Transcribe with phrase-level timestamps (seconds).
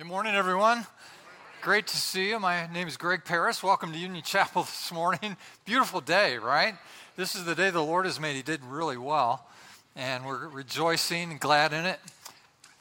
[0.00, 0.86] Good morning, everyone.
[1.60, 2.40] Great to see you.
[2.40, 3.62] My name is Greg Paris.
[3.62, 5.36] Welcome to Union Chapel this morning.
[5.66, 6.74] Beautiful day, right?
[7.16, 8.34] This is the day the Lord has made.
[8.34, 9.46] He did really well,
[9.94, 12.00] and we're rejoicing and glad in it.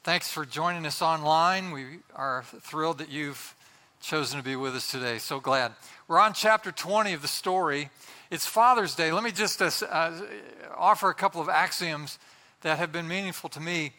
[0.02, 1.71] Thanks for joining us online.
[1.71, 3.54] We are thrilled that you've
[3.99, 5.17] chosen to be with us today.
[5.17, 5.74] So glad.
[6.08, 7.90] We're on chapter 20 of the story.
[8.31, 9.12] It's Father's Day.
[9.12, 10.22] Let me just uh, uh
[10.78, 12.17] offer a couple of axioms
[12.62, 13.92] that have been meaningful to me.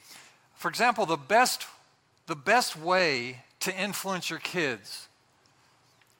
[0.54, 1.66] For example, the best
[2.30, 5.08] the best way to influence your kids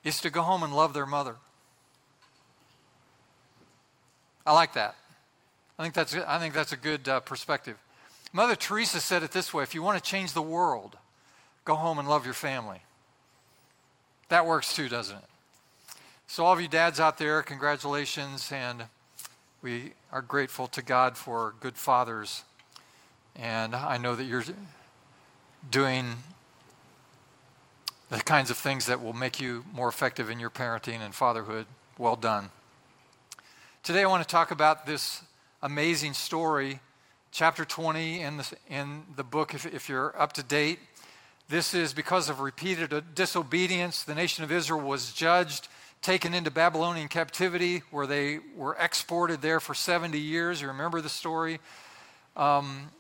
[0.03, 1.37] is to go home and love their mother.
[4.45, 4.97] I like that.
[5.79, 7.77] I think that's, I think that's a good uh, perspective.
[8.33, 10.97] Mother Teresa said it this way if you want to change the world,
[11.65, 12.81] go home and love your family.
[14.31, 15.25] That works too, doesn't it?
[16.27, 18.83] So, all of you dads out there, congratulations, and
[19.63, 22.43] we are grateful to God for good fathers.
[23.37, 24.43] And I know that you're
[25.69, 26.17] doing
[28.09, 31.67] the kinds of things that will make you more effective in your parenting and fatherhood.
[31.99, 32.51] Well done.
[33.83, 35.23] Today, I want to talk about this
[35.63, 36.81] amazing story,
[37.31, 40.79] chapter 20 in the, in the book, if, if you're up to date.
[41.49, 44.03] This is because of repeated disobedience.
[44.03, 45.69] The nation of Israel was judged,
[46.03, 50.61] taken into Babylonian captivity, where they were exported there for 70 years.
[50.61, 51.59] You remember the story?
[52.37, 52.91] Um,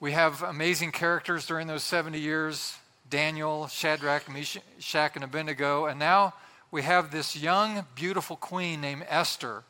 [0.00, 2.76] we have amazing characters during those 70 years
[3.10, 5.86] Daniel, Shadrach, Meshach, and Abednego.
[5.86, 6.34] And now
[6.70, 9.64] we have this young, beautiful queen named Esther.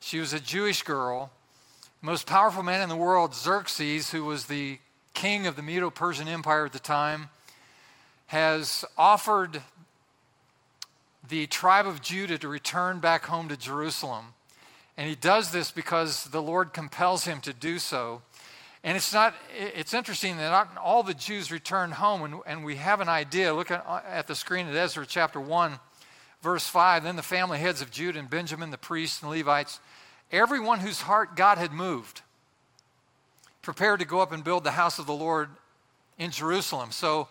[0.00, 1.30] She was a Jewish girl.
[2.00, 4.78] The most powerful man in the world, Xerxes, who was the
[5.12, 7.28] king of the Medo Persian Empire at the time,
[8.26, 9.62] has offered
[11.28, 14.34] the tribe of Judah to return back home to Jerusalem.
[14.96, 18.22] And he does this because the Lord compels him to do so.
[18.84, 22.76] And it's not, it's interesting that not all the Jews returned home, and, and we
[22.76, 23.54] have an idea.
[23.54, 25.80] Look at, uh, at the screen at Ezra chapter 1,
[26.42, 27.02] verse 5.
[27.02, 29.80] Then the family heads of Judah and Benjamin, the priests and Levites,
[30.30, 32.20] everyone whose heart God had moved,
[33.62, 35.48] prepared to go up and build the house of the Lord
[36.18, 36.92] in Jerusalem.
[36.92, 37.28] So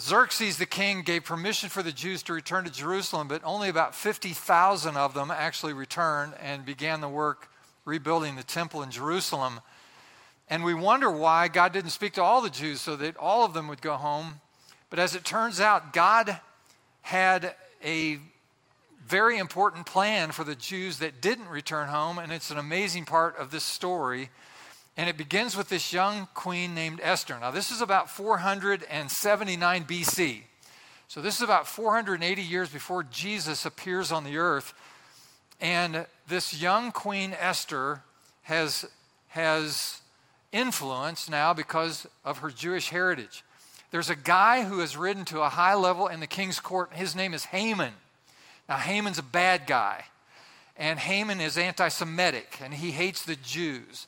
[0.00, 3.94] Xerxes the king gave permission for the Jews to return to Jerusalem, but only about
[3.94, 7.48] 50,000 of them actually returned and began the work
[7.84, 9.60] rebuilding the temple in Jerusalem.
[10.52, 13.54] And we wonder why God didn't speak to all the Jews so that all of
[13.54, 14.42] them would go home.
[14.90, 16.38] But as it turns out, God
[17.00, 18.18] had a
[19.06, 23.38] very important plan for the Jews that didn't return home, and it's an amazing part
[23.38, 24.28] of this story.
[24.94, 27.38] And it begins with this young queen named Esther.
[27.40, 30.42] Now, this is about 479 BC.
[31.08, 34.74] So, this is about 480 years before Jesus appears on the earth.
[35.62, 38.02] And this young queen Esther
[38.42, 38.84] has,
[39.28, 40.01] has
[40.52, 43.42] influence now because of her Jewish heritage.
[43.90, 46.92] There's a guy who has risen to a high level in the king's court.
[46.92, 47.92] His name is Haman.
[48.68, 50.04] Now, Haman's a bad guy,
[50.76, 54.06] and Haman is anti Semitic, and he hates the Jews.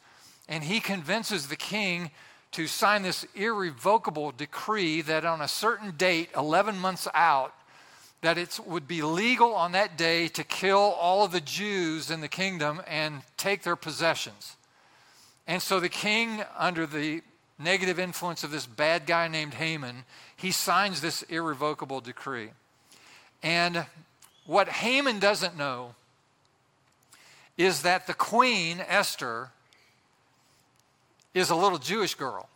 [0.49, 2.11] And he convinces the king
[2.53, 7.53] to sign this irrevocable decree that on a certain date, 11 months out,
[8.21, 12.23] that it would be legal on that day to kill all of the Jews in
[12.23, 14.57] the kingdom and take their possessions.
[15.47, 17.23] And so the king, under the
[17.59, 20.05] negative influence of this bad guy named Haman,
[20.37, 22.51] he signs this irrevocable decree.
[23.43, 23.87] And
[24.47, 25.95] what Haman doesn't know
[27.57, 29.51] is that the queen, Esther,
[31.35, 32.49] is a little Jewish girl.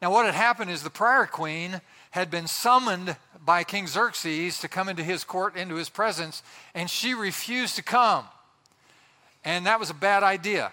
[0.00, 4.68] Now, what had happened is the prior queen had been summoned by King Xerxes to
[4.68, 6.42] come into his court, into his presence,
[6.74, 8.24] and she refused to come.
[9.44, 10.72] And that was a bad idea.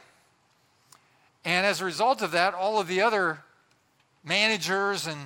[1.46, 3.40] And as a result of that, all of the other
[4.24, 5.20] managers and,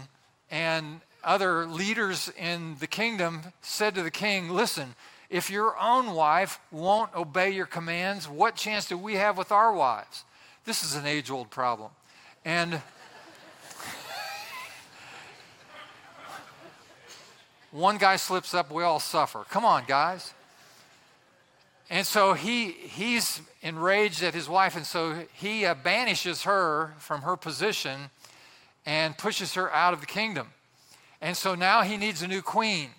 [0.49, 4.95] and other leaders in the kingdom said to the king, Listen,
[5.29, 9.73] if your own wife won't obey your commands, what chance do we have with our
[9.73, 10.23] wives?
[10.65, 11.91] This is an age old problem.
[12.45, 12.73] And
[17.71, 19.43] one guy slips up, we all suffer.
[19.49, 20.33] Come on, guys.
[21.89, 27.21] And so he, he's enraged at his wife, and so he uh, banishes her from
[27.21, 28.09] her position
[28.85, 30.47] and pushes her out of the kingdom.
[31.21, 32.89] And so now he needs a new queen.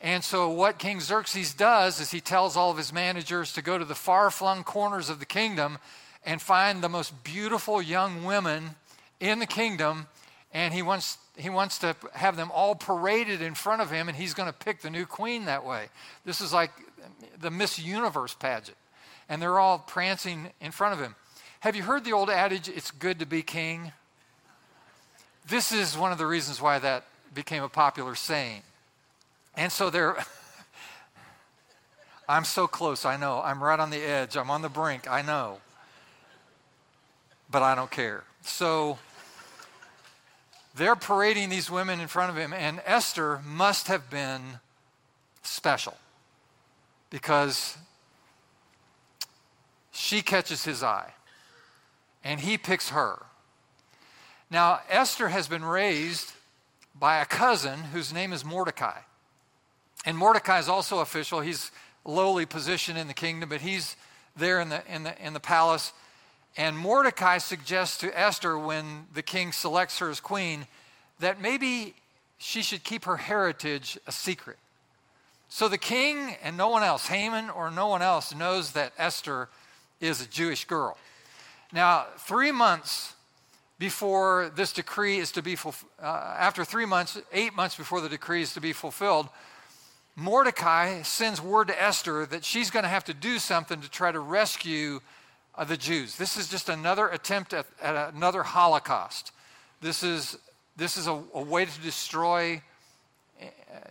[0.00, 3.78] And so, what King Xerxes does is he tells all of his managers to go
[3.78, 5.78] to the far flung corners of the kingdom
[6.26, 8.70] and find the most beautiful young women
[9.20, 10.08] in the kingdom.
[10.52, 14.16] And he wants, he wants to have them all paraded in front of him, and
[14.16, 15.86] he's going to pick the new queen that way.
[16.24, 16.72] This is like
[17.40, 18.76] the Miss Universe pageant,
[19.28, 21.14] and they're all prancing in front of him.
[21.60, 23.92] Have you heard the old adage, it's good to be king?
[25.48, 27.04] this is one of the reasons why that
[27.34, 28.62] became a popular saying.
[29.56, 30.16] And so there,
[32.28, 33.40] I'm so close, I know.
[33.42, 35.58] I'm right on the edge, I'm on the brink, I know.
[37.50, 38.24] But I don't care.
[38.42, 38.98] So
[40.74, 44.40] they're parading these women in front of him, and Esther must have been
[45.42, 45.96] special
[47.12, 47.76] because
[49.92, 51.12] she catches his eye
[52.24, 53.22] and he picks her.
[54.50, 56.32] Now, Esther has been raised
[56.98, 59.00] by a cousin whose name is Mordecai.
[60.06, 61.40] And Mordecai is also official.
[61.40, 61.70] He's
[62.04, 63.94] lowly position in the kingdom, but he's
[64.34, 65.92] there in the, in the, in the palace.
[66.56, 70.66] And Mordecai suggests to Esther when the king selects her as queen
[71.20, 71.94] that maybe
[72.38, 74.56] she should keep her heritage a secret.
[75.54, 79.50] So the king and no one else, Haman or no one else, knows that Esther
[80.00, 80.96] is a Jewish girl.
[81.74, 83.14] Now, three months
[83.78, 88.08] before this decree is to be fulfilled, uh, after three months, eight months before the
[88.08, 89.28] decree is to be fulfilled,
[90.16, 94.10] Mordecai sends word to Esther that she's going to have to do something to try
[94.10, 95.00] to rescue
[95.54, 96.16] uh, the Jews.
[96.16, 99.32] This is just another attempt at, at another Holocaust.
[99.82, 100.38] This is,
[100.78, 102.62] this is a, a way to destroy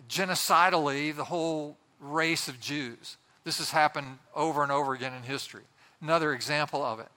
[0.10, 3.18] genocidally the whole race of Jews.
[3.44, 5.64] This has happened over and over again in history.
[6.02, 7.08] Another example of it.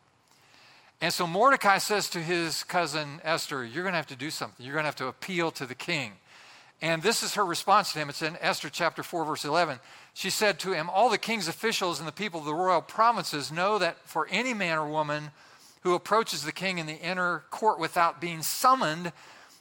[1.00, 4.64] And so Mordecai says to his cousin Esther, You're going to have to do something.
[4.64, 6.12] You're going to have to appeal to the king.
[6.80, 8.08] And this is her response to him.
[8.08, 9.78] It's in Esther chapter 4, verse 11.
[10.12, 13.52] She said to him, All the king's officials and the people of the royal provinces
[13.52, 15.30] know that for any man or woman
[15.82, 19.12] who approaches the king in the inner court without being summoned,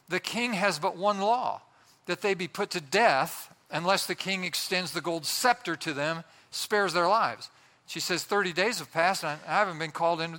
[0.08, 1.60] the king has but one law
[2.06, 6.24] that they be put to death unless the king extends the gold scepter to them,
[6.50, 7.50] spares their lives.
[7.86, 10.38] She says, 30 days have passed, and I haven't been called in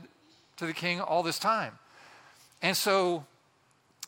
[0.57, 1.73] to the king all this time.
[2.61, 3.25] And so,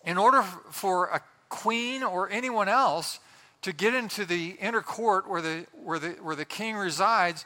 [0.06, 3.20] in order for a queen or anyone else
[3.64, 7.46] to get into the inner court where the, where the, where the king resides,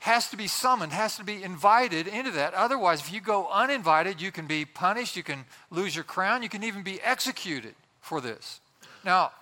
[0.00, 2.52] has to be summoned, has to be invited into that.
[2.52, 6.48] Otherwise, if you go uninvited, you can be punished, you can lose your crown, you
[6.48, 8.60] can even be executed for this.
[9.02, 9.32] Now,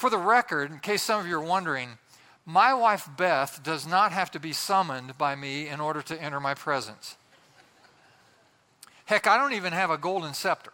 [0.00, 1.98] for the record, in case some of you are wondering,
[2.46, 6.40] my wife Beth does not have to be summoned by me in order to enter
[6.40, 7.18] my presence.
[9.04, 10.72] Heck, I don't even have a golden scepter.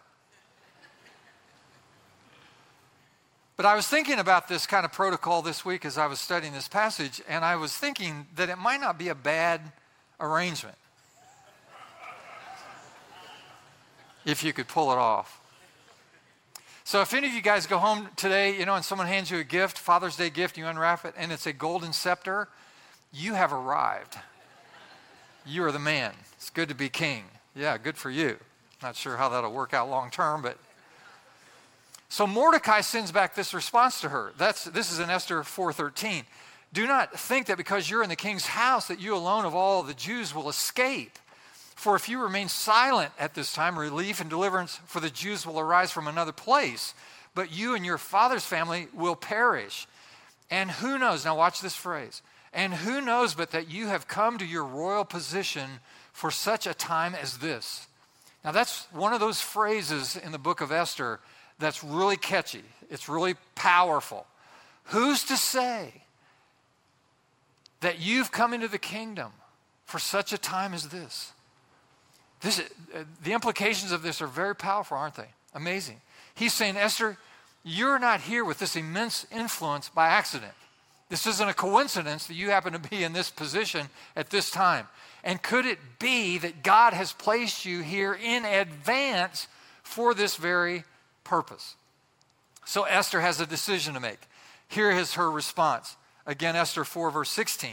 [3.57, 6.53] But I was thinking about this kind of protocol this week as I was studying
[6.53, 9.59] this passage, and I was thinking that it might not be a bad
[10.21, 10.77] arrangement
[14.23, 15.41] if you could pull it off.
[16.87, 19.39] So, if any of you guys go home today, you know, and someone hands you
[19.39, 22.47] a gift, Father's Day gift, you unwrap it, and it's a golden scepter,
[23.11, 24.17] you have arrived.
[25.45, 26.13] You are the man.
[26.37, 27.25] It's good to be king.
[27.53, 28.37] Yeah, good for you.
[28.81, 30.57] Not sure how that'll work out long term, but
[32.07, 34.31] so Mordecai sends back this response to her.
[34.37, 36.23] That's this is in Esther 4:13.
[36.71, 39.83] Do not think that because you're in the king's house that you alone of all
[39.83, 41.19] the Jews will escape.
[41.87, 45.57] For if you remain silent at this time, relief and deliverance for the Jews will
[45.57, 46.93] arise from another place,
[47.33, 49.87] but you and your father's family will perish.
[50.51, 54.37] And who knows, now watch this phrase, and who knows but that you have come
[54.37, 55.79] to your royal position
[56.11, 57.87] for such a time as this.
[58.43, 61.21] Now, that's one of those phrases in the book of Esther
[61.57, 64.27] that's really catchy, it's really powerful.
[64.87, 65.93] Who's to say
[67.79, 69.31] that you've come into the kingdom
[69.85, 71.31] for such a time as this?
[72.41, 75.29] This uh, the implications of this are very powerful, aren't they?
[75.53, 76.01] Amazing.
[76.35, 77.17] He's saying, Esther,
[77.63, 80.53] you're not here with this immense influence by accident.
[81.09, 84.87] This isn't a coincidence that you happen to be in this position at this time.
[85.23, 89.47] And could it be that God has placed you here in advance
[89.83, 90.83] for this very
[91.23, 91.75] purpose?
[92.65, 94.19] So Esther has a decision to make.
[94.67, 95.95] Here is her response.
[96.25, 97.71] Again, Esther 4, verse 16.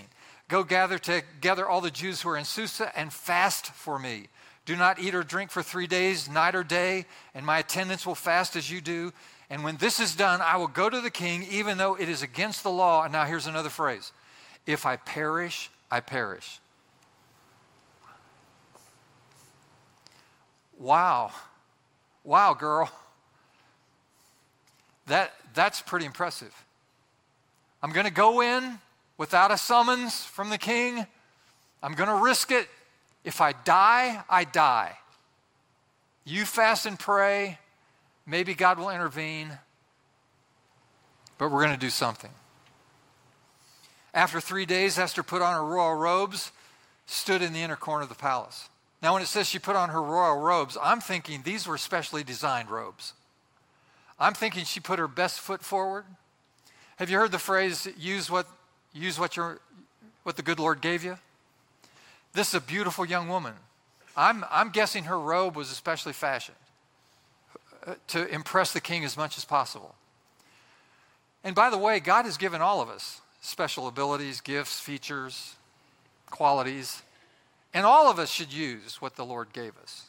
[0.49, 4.29] Go gather together all the Jews who are in Susa and fast for me.
[4.67, 7.05] Do not eat or drink for three days, night or day,
[7.35, 9.13] and my attendants will fast as you do.
[9.51, 12.23] And when this is done, I will go to the king, even though it is
[12.23, 13.05] against the law.
[13.05, 14.13] And now here's another phrase
[14.67, 16.61] If I perish, I perish.
[20.79, 21.31] Wow.
[22.25, 22.91] Wow, girl.
[25.07, 26.55] That, that's pretty impressive.
[27.83, 28.79] I'm going to go in
[29.19, 31.07] without a summons from the king.
[31.83, 32.67] I'm going to risk it.
[33.25, 34.99] If I die, I die.
[36.25, 37.59] You fast and pray.
[38.27, 39.59] Maybe God will intervene,
[41.37, 42.31] but we're going to do something.
[44.15, 46.53] After three days, Esther put on her royal robes,
[47.05, 48.69] stood in the inner corner of the palace.
[49.03, 52.25] Now, when it says she put on her royal robes, I'm thinking these were specially
[52.25, 53.13] designed robes.
[54.19, 56.05] I'm thinking she put her best foot forward.
[56.97, 58.47] Have you heard the phrase, use what,
[58.95, 59.61] use what, your,
[60.23, 61.19] what the good Lord gave you?
[62.35, 63.55] This is a beautiful young woman.
[64.17, 66.57] I'm, I'm guessing her robe was especially fashioned
[67.87, 69.95] uh, to impress the king as much as possible.
[71.43, 75.57] And by the way, God has given all of us special abilities, gifts, features,
[76.31, 77.03] qualities,
[77.73, 80.07] and all of us should use what the Lord gave us.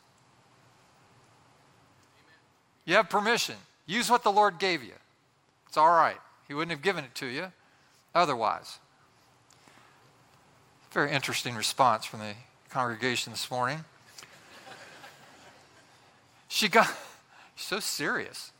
[2.85, 3.55] You have permission.
[3.85, 4.93] Use what the Lord gave you.
[5.67, 6.17] It's all right.
[6.47, 7.51] He wouldn't have given it to you
[8.13, 8.79] otherwise.
[10.95, 12.31] Very interesting response from the
[12.69, 13.83] congregation this morning.
[16.47, 16.89] She got
[17.57, 18.53] so serious.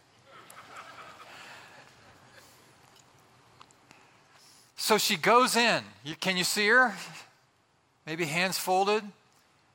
[4.76, 5.82] So she goes in.
[6.04, 6.94] You, can you see her?
[8.06, 9.06] Maybe hands folded.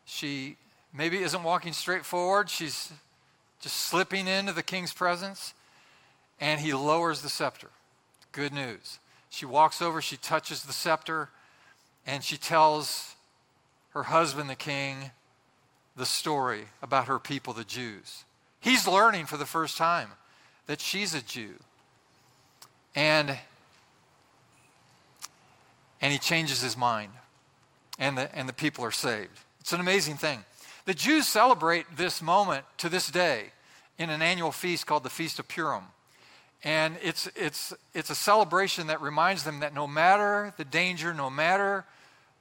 [0.04, 0.58] She
[0.92, 2.50] maybe isn't walking straight forward.
[2.50, 2.92] She's
[3.62, 5.54] just slipping into the king's presence.
[6.38, 7.70] And he lowers the scepter.
[8.32, 8.98] Good news.
[9.30, 11.30] She walks over, she touches the scepter,
[12.06, 13.14] and she tells
[13.90, 15.10] her husband, the king,
[15.96, 18.24] the story about her people, the Jews.
[18.60, 20.08] He's learning for the first time
[20.66, 21.54] that she's a Jew.
[22.94, 23.36] And,
[26.00, 27.12] and he changes his mind,
[27.98, 29.38] and the, and the people are saved.
[29.60, 30.44] It's an amazing thing.
[30.86, 33.52] The Jews celebrate this moment to this day
[33.98, 35.84] in an annual feast called the Feast of Purim.
[36.62, 41.30] And it's, it's, it's a celebration that reminds them that no matter the danger, no
[41.30, 41.84] matter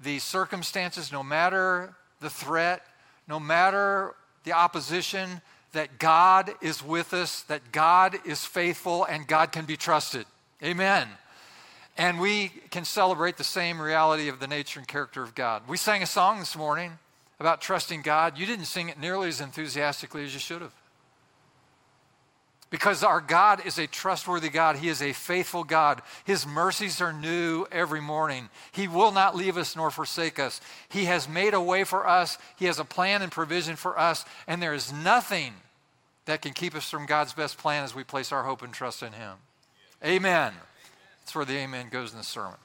[0.02, 2.82] the circumstances, no matter the threat,
[3.28, 9.52] no matter the opposition, that God is with us, that God is faithful, and God
[9.52, 10.26] can be trusted.
[10.64, 11.08] Amen.
[11.98, 15.64] And we can celebrate the same reality of the nature and character of God.
[15.68, 16.94] We sang a song this morning
[17.40, 18.38] about trusting God.
[18.38, 20.74] You didn't sing it nearly as enthusiastically as you should have.
[22.70, 24.76] Because our God is a trustworthy God.
[24.76, 26.04] He is a faithful God.
[26.24, 28.50] His mercies are new every morning.
[28.72, 30.62] He will not leave us nor forsake us.
[30.88, 32.38] He has made a way for us.
[32.58, 34.24] He has a plan and provision for us.
[34.48, 35.54] And there is nothing
[36.26, 39.02] that can keep us from God's best plan as we place our hope and trust
[39.02, 39.38] in Him.
[40.06, 40.54] Amen.
[41.22, 42.58] That's where the amen goes in the sermon.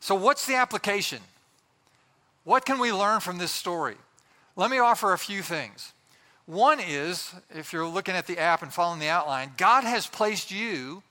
[0.00, 1.20] So, what's the application?
[2.44, 3.96] What can we learn from this story?
[4.56, 5.92] Let me offer a few things.
[6.46, 10.52] One is, if you're looking at the app and following the outline, God has placed
[10.52, 11.02] you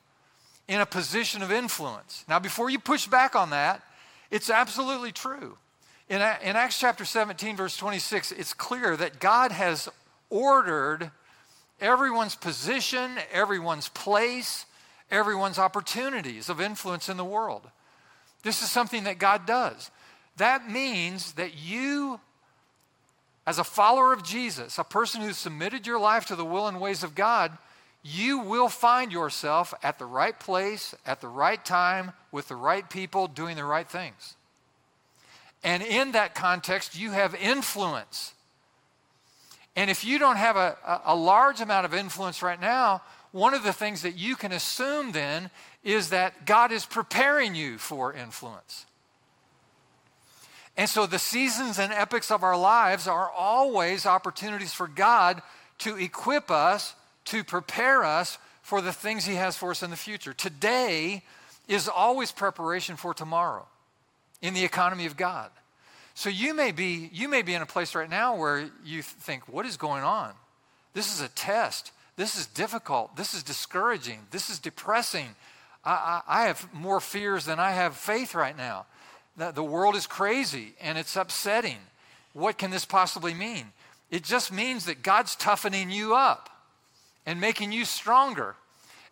[0.67, 2.23] in a position of influence.
[2.27, 3.81] Now, before you push back on that,
[4.31, 5.57] it's absolutely true.
[6.07, 9.89] In, in Acts chapter 17, verse 26, it's clear that God has
[10.29, 11.11] ordered
[11.81, 14.65] everyone's position, everyone's place,
[15.11, 17.69] everyone's opportunities of influence in the world.
[18.43, 19.91] This is something that God does.
[20.37, 22.19] That means that you
[23.47, 26.81] as a follower of Jesus, a person who's submitted your life to the will and
[26.81, 27.57] ways of God,
[28.03, 32.87] you will find yourself at the right place, at the right time, with the right
[32.89, 34.35] people, doing the right things.
[35.63, 38.33] And in that context, you have influence.
[39.75, 43.63] And if you don't have a, a, large amount of influence right now, one of
[43.63, 45.49] the things that you can assume then
[45.83, 48.85] is that God is preparing you for influence.
[50.77, 55.41] And so the seasons and epochs of our lives are always opportunities for God
[55.79, 59.95] to equip us, to prepare us for the things He has for us in the
[59.95, 60.33] future.
[60.33, 61.23] Today
[61.67, 63.67] is always preparation for tomorrow
[64.41, 65.49] in the economy of God.
[66.13, 69.47] So you may be you may be in a place right now where you think,
[69.47, 70.33] what is going on?
[70.93, 71.91] This is a test.
[72.15, 73.17] This is difficult.
[73.17, 74.19] This is discouraging.
[74.31, 75.35] This is depressing.
[75.83, 78.85] I, I, I have more fears than I have faith right now.
[79.37, 81.77] The, the world is crazy and it's upsetting.
[82.33, 83.67] What can this possibly mean?
[84.11, 86.49] It just means that God's toughening you up
[87.25, 88.55] and making you stronger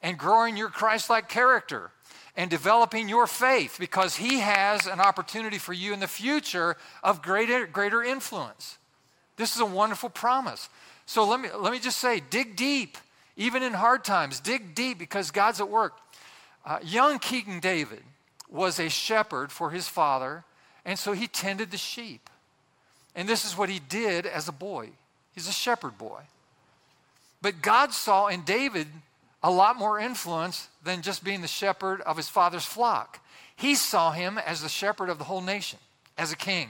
[0.02, 1.92] and growing your Christ like character
[2.36, 7.22] and developing your faith because He has an opportunity for you in the future of
[7.22, 8.78] greater, greater influence.
[9.38, 10.70] This is a wonderful promise.
[11.06, 12.98] So let me, let me just say dig deep,
[13.36, 15.94] even in hard times, dig deep because God's at work.
[16.66, 18.04] Uh, young King David
[18.54, 20.46] was a shepherd for his father,
[20.86, 22.30] and so he tended the sheep.
[23.16, 24.90] And this is what he did as a boy.
[25.34, 26.22] He's a shepherd boy.
[27.42, 28.88] But God saw in David
[29.42, 33.20] a lot more influence than just being the shepherd of his father's flock.
[33.56, 35.80] He saw him as the shepherd of the whole nation,
[36.18, 36.70] as a king.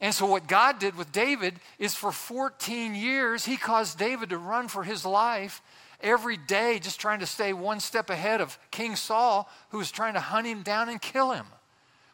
[0.00, 4.38] And so, what God did with David is for 14 years, he caused David to
[4.38, 5.60] run for his life
[6.00, 10.14] every day just trying to stay one step ahead of King Saul, who was trying
[10.14, 11.46] to hunt him down and kill him.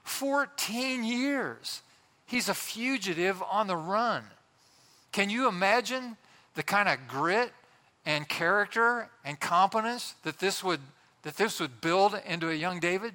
[0.05, 1.83] 14 years.
[2.27, 4.25] He's a fugitive on the run.
[5.13, 6.17] Can you imagine
[6.55, 7.53] the kind of grit
[8.07, 10.81] and character and competence that this would,
[11.23, 13.15] that this would build into a young David.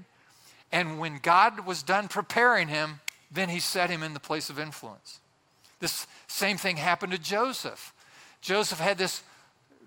[0.71, 2.99] And when God was done preparing him,
[3.31, 5.19] then he set him in the place of influence.
[5.79, 7.93] This same thing happened to Joseph.
[8.41, 9.23] Joseph had this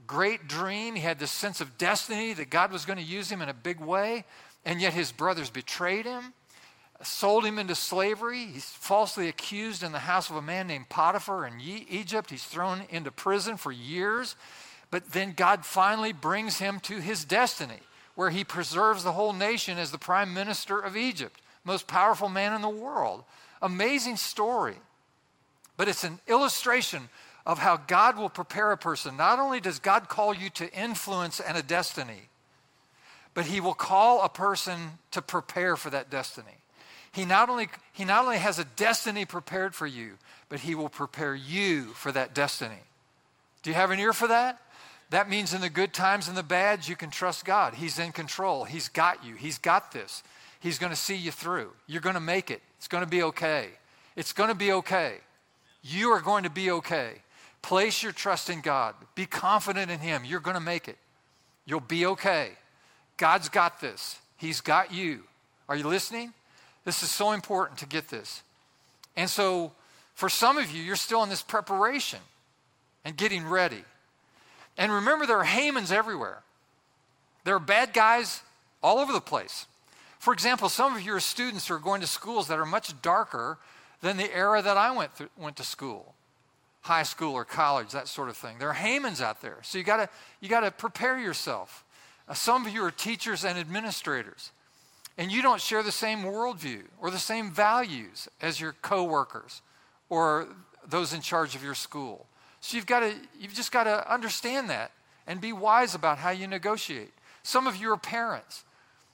[0.08, 3.40] great dream, he had this sense of destiny that God was going to use him
[3.40, 4.24] in a big way,
[4.64, 6.32] and yet his brothers betrayed him,
[7.02, 8.46] sold him into slavery.
[8.46, 12.30] He's falsely accused in the house of a man named Potiphar in Egypt.
[12.30, 14.34] He's thrown into prison for years.
[14.90, 17.80] But then God finally brings him to his destiny,
[18.14, 22.54] where he preserves the whole nation as the prime minister of Egypt, most powerful man
[22.54, 23.22] in the world.
[23.60, 24.76] Amazing story.
[25.76, 27.10] But it's an illustration
[27.48, 29.16] of how God will prepare a person.
[29.16, 32.28] Not only does God call you to influence and a destiny,
[33.32, 34.78] but he will call a person
[35.12, 36.58] to prepare for that destiny.
[37.10, 40.18] He not only, he not only has a destiny prepared for you,
[40.50, 42.82] but he will prepare you for that destiny.
[43.62, 44.60] Do you have an ear for that?
[45.08, 47.72] That means in the good times and the bad, you can trust God.
[47.72, 48.64] He's in control.
[48.64, 49.36] He's got you.
[49.36, 50.22] He's got this.
[50.60, 51.70] He's going to see you through.
[51.86, 52.60] You're going to make it.
[52.76, 53.68] It's going to be okay.
[54.16, 55.14] It's going to be okay.
[55.82, 57.22] You are going to be okay.
[57.68, 58.94] Place your trust in God.
[59.14, 60.24] Be confident in Him.
[60.24, 60.96] You're going to make it.
[61.66, 62.52] You'll be okay.
[63.18, 64.18] God's got this.
[64.38, 65.24] He's got you.
[65.68, 66.32] Are you listening?
[66.86, 68.42] This is so important to get this.
[69.18, 69.72] And so,
[70.14, 72.20] for some of you, you're still in this preparation
[73.04, 73.84] and getting ready.
[74.78, 76.40] And remember, there are Hamans everywhere.
[77.44, 78.40] There are bad guys
[78.82, 79.66] all over the place.
[80.18, 83.58] For example, some of your students are going to schools that are much darker
[84.00, 86.14] than the era that I went, through, went to school
[86.88, 88.58] high school or college, that sort of thing.
[88.58, 89.58] There are Hamans out there.
[89.62, 90.08] So you gotta,
[90.40, 91.84] you gotta prepare yourself.
[92.26, 94.52] Uh, some of you are teachers and administrators,
[95.18, 99.60] and you don't share the same worldview or the same values as your coworkers
[100.08, 100.48] or
[100.88, 102.26] those in charge of your school.
[102.60, 104.90] So you've got to, you've just got to understand that
[105.26, 107.12] and be wise about how you negotiate.
[107.42, 108.64] Some of you are parents,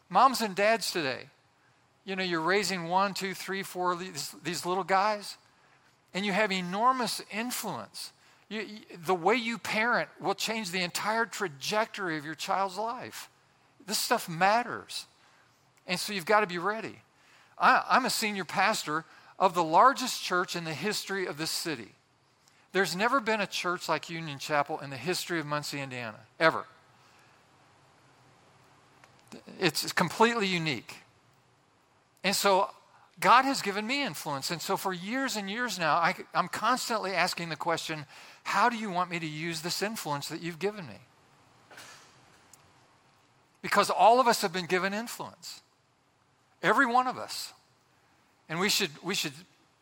[0.08, 1.24] moms and dads today.
[2.04, 5.38] You know, you're raising one, two, three, four these, these little guys,
[6.14, 8.12] and you have enormous influence.
[8.48, 13.28] You, you, the way you parent will change the entire trajectory of your child's life.
[13.86, 15.06] This stuff matters.
[15.86, 17.00] And so you've got to be ready.
[17.58, 19.04] I, I'm a senior pastor
[19.38, 21.88] of the largest church in the history of this city.
[22.72, 26.64] There's never been a church like Union Chapel in the history of Muncie, Indiana, ever.
[29.60, 30.96] It's completely unique.
[32.22, 32.70] And so
[33.20, 34.50] God has given me influence.
[34.50, 38.06] And so for years and years now, I, am constantly asking the question
[38.42, 40.98] how do you want me to use this influence that you've given me?
[43.62, 45.62] Because all of us have been given influence,
[46.62, 47.54] every one of us.
[48.48, 49.32] And we should, we should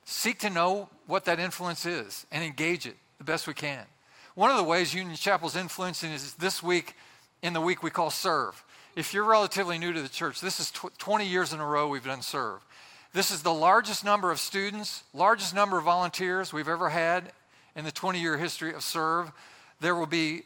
[0.04, 3.84] seek to know what that influence is and engage it the best we can.
[4.34, 6.94] One of the ways Union Chapel's influencing is this week,
[7.42, 8.62] in the week we call Serve.
[8.94, 11.88] If you're relatively new to the church, this is tw- 20 years in a row
[11.88, 12.60] we've done Serve.
[13.14, 17.30] This is the largest number of students, largest number of volunteers we've ever had
[17.76, 19.30] in the 20 year history of Serve.
[19.80, 20.44] There will be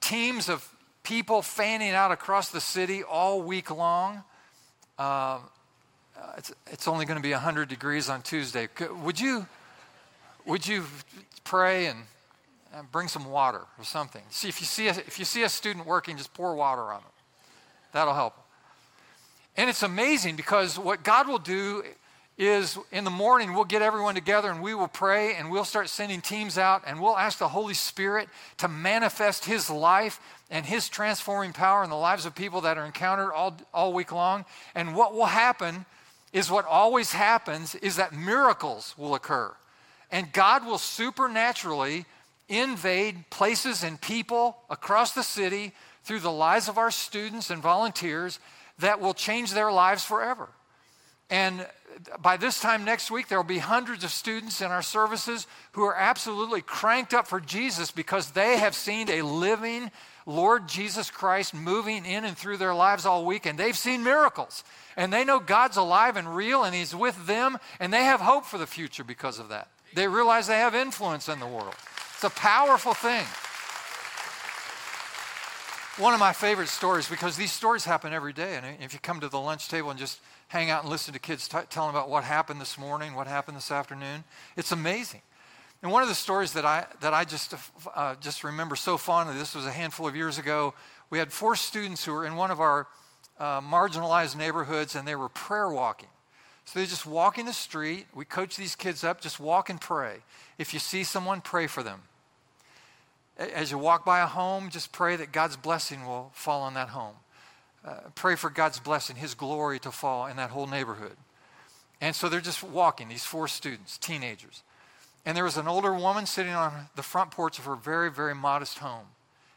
[0.00, 0.68] teams of
[1.04, 4.24] people fanning out across the city all week long.
[4.98, 5.38] Uh, uh,
[6.36, 8.68] it's, it's only going to be 100 degrees on Tuesday.
[9.04, 9.46] Would you,
[10.44, 10.86] would you
[11.44, 12.00] pray and,
[12.74, 14.22] and bring some water or something?
[14.30, 17.00] See, if you see, a, if you see a student working, just pour water on
[17.00, 17.12] them.
[17.92, 18.34] That'll help.
[19.56, 21.84] And it's amazing because what God will do
[22.38, 25.88] is in the morning we'll get everyone together and we will pray and we'll start
[25.88, 30.88] sending teams out and we'll ask the Holy Spirit to manifest His life and His
[30.88, 34.44] transforming power in the lives of people that are encountered all, all week long.
[34.76, 35.84] And what will happen
[36.32, 39.52] is what always happens is that miracles will occur.
[40.12, 42.06] And God will supernaturally
[42.48, 45.72] invade places and people across the city
[46.04, 48.38] through the lives of our students and volunteers
[48.78, 50.48] that will change their lives forever.
[51.30, 51.66] And
[52.22, 55.82] by this time next week, there will be hundreds of students in our services who
[55.82, 59.90] are absolutely cranked up for Jesus because they have seen a living
[60.24, 64.62] Lord Jesus Christ moving in and through their lives all week, and they've seen miracles.
[64.96, 68.44] And they know God's alive and real, and He's with them, and they have hope
[68.44, 69.68] for the future because of that.
[69.94, 71.74] They realize they have influence in the world.
[72.14, 73.24] It's a powerful thing.
[76.02, 79.20] One of my favorite stories, because these stories happen every day, and if you come
[79.20, 81.94] to the lunch table and just hang out and listen to kids t- tell them
[81.94, 84.24] about what happened this morning, what happened this afternoon.
[84.56, 85.22] It's amazing.
[85.82, 87.54] And one of the stories that I, that I just,
[87.94, 90.74] uh, just remember so fondly, this was a handful of years ago.
[91.10, 92.88] We had four students who were in one of our
[93.38, 96.08] uh, marginalized neighborhoods and they were prayer walking.
[96.64, 98.06] So they just walk in the street.
[98.14, 100.16] We coach these kids up, just walk and pray.
[100.58, 102.02] If you see someone, pray for them.
[103.38, 106.88] As you walk by a home, just pray that God's blessing will fall on that
[106.88, 107.14] home.
[108.14, 111.16] Pray for God's blessing, His glory to fall in that whole neighborhood.
[112.00, 114.62] And so they're just walking, these four students, teenagers.
[115.26, 118.34] And there was an older woman sitting on the front porch of her very, very
[118.34, 119.06] modest home.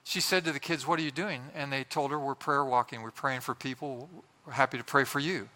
[0.03, 1.41] She said to the kids, What are you doing?
[1.55, 3.01] And they told her, We're prayer walking.
[3.01, 4.09] We're praying for people.
[4.45, 5.49] We're happy to pray for you.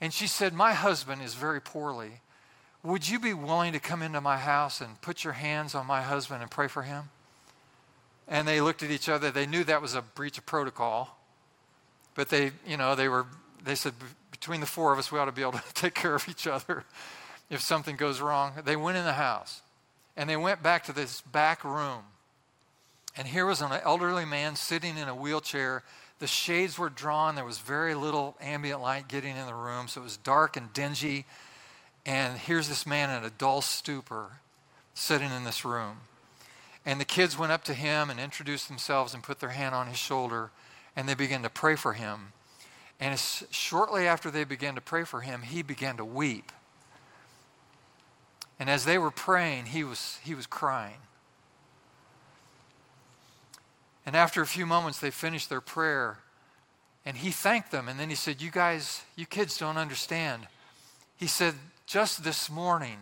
[0.00, 2.20] And she said, My husband is very poorly.
[2.82, 6.02] Would you be willing to come into my house and put your hands on my
[6.02, 7.04] husband and pray for him?
[8.26, 9.30] And they looked at each other.
[9.30, 11.16] They knew that was a breach of protocol.
[12.14, 13.26] But they, you know, they were,
[13.64, 13.94] they said,
[14.30, 16.46] between the four of us, we ought to be able to take care of each
[16.46, 16.84] other
[17.50, 18.52] if something goes wrong.
[18.64, 19.62] They went in the house
[20.16, 22.02] and they went back to this back room.
[23.16, 25.82] And here was an elderly man sitting in a wheelchair.
[26.18, 27.34] The shades were drawn.
[27.34, 30.72] There was very little ambient light getting in the room, so it was dark and
[30.72, 31.26] dingy.
[32.06, 34.32] And here's this man in a dull stupor
[34.94, 35.98] sitting in this room.
[36.86, 39.86] And the kids went up to him and introduced themselves and put their hand on
[39.86, 40.50] his shoulder,
[40.96, 42.32] and they began to pray for him.
[43.00, 46.52] And shortly after they began to pray for him, he began to weep.
[48.58, 50.98] And as they were praying, he was, he was crying.
[54.06, 56.18] And after a few moments, they finished their prayer.
[57.04, 57.88] And he thanked them.
[57.88, 60.46] And then he said, You guys, you kids don't understand.
[61.16, 61.54] He said,
[61.86, 62.98] Just this morning,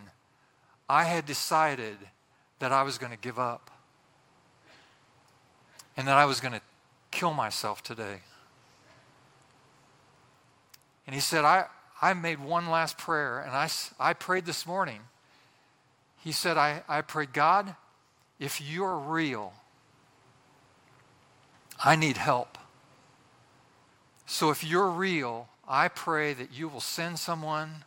[0.89, 1.97] I had decided
[2.59, 3.71] that I was going to give up
[5.97, 6.61] and that I was going to
[7.13, 8.21] kill myself today.
[11.07, 11.67] And he said, I,
[12.01, 13.69] I made one last prayer, and I,
[14.01, 15.01] I prayed this morning.
[16.25, 17.77] He said, I, I prayed, God,
[18.41, 19.53] if you're real,
[21.85, 22.59] I need help.
[24.27, 27.85] So if you're real, I pray that you will send someone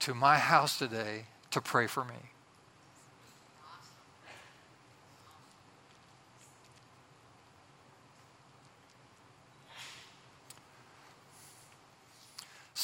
[0.00, 2.33] to my house today to pray for me.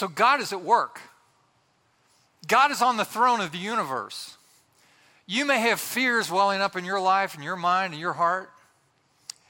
[0.00, 0.98] So God is at work.
[2.48, 4.38] God is on the throne of the universe.
[5.26, 8.48] You may have fears welling up in your life and your mind and your heart.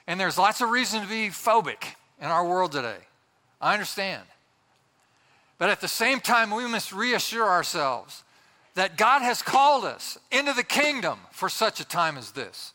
[0.09, 2.97] And there's lots of reason to be phobic in our world today.
[3.61, 4.25] I understand.
[5.57, 8.25] But at the same time, we must reassure ourselves
[8.75, 12.73] that God has called us into the kingdom for such a time as this.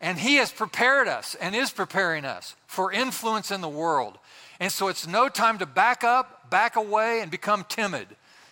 [0.00, 4.16] And He has prepared us and is preparing us for influence in the world.
[4.60, 8.08] And so it's no time to back up, back away, and become timid.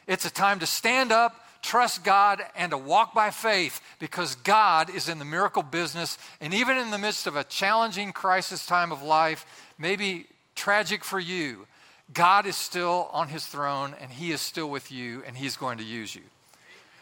[0.06, 4.90] It's a time to stand up, trust God, and to walk by faith because God
[4.90, 6.18] is in the miracle business.
[6.40, 9.46] And even in the midst of a challenging crisis time of life,
[9.78, 11.66] maybe tragic for you,
[12.12, 15.78] God is still on his throne and he is still with you and he's going
[15.78, 16.22] to use you.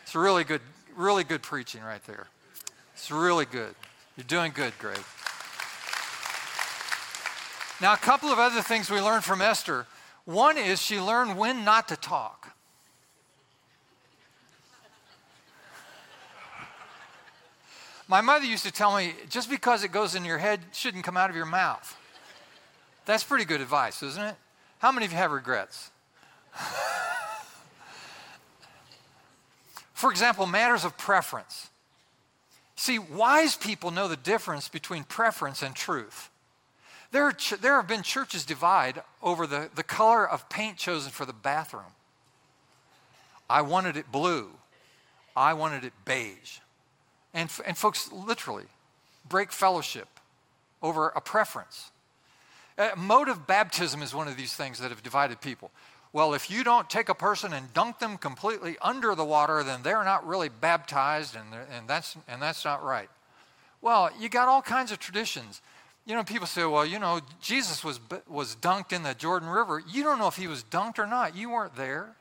[0.05, 0.61] It's really good,
[0.95, 2.29] really good preaching right there.
[2.95, 3.75] It's really good.
[4.17, 5.01] You're doing good, Greg.
[7.81, 9.87] Now, a couple of other things we learned from Esther.
[10.25, 12.55] One is she learned when not to talk.
[18.07, 21.17] My mother used to tell me just because it goes in your head shouldn't come
[21.17, 21.97] out of your mouth.
[23.07, 24.37] That's pretty good advice, isn't it?
[24.79, 25.91] How many of you have regrets?
[29.95, 31.71] For example, matters of preference.
[32.77, 36.29] See, wise people know the difference between preference and truth.
[37.13, 41.25] There, ch- there have been churches divide over the, the color of paint chosen for
[41.25, 41.93] the bathroom.
[43.49, 44.51] I wanted it blue.
[45.37, 46.59] I wanted it beige.
[47.35, 48.65] And, and folks literally
[49.29, 50.09] break fellowship
[50.83, 51.91] over a preference.
[52.79, 55.71] Uh, mode of baptism is one of these things that have divided people.
[56.15, 59.83] Well, if you don't take a person and dunk them completely under the water, then
[59.83, 63.09] they're not really baptized, and, and, that's, and that's not right.
[63.81, 65.61] Well, you got all kinds of traditions.
[66.05, 69.83] You know, people say, well, you know, Jesus was, was dunked in the Jordan River.
[69.89, 71.37] You don't know if he was dunked or not.
[71.37, 72.17] You weren't there.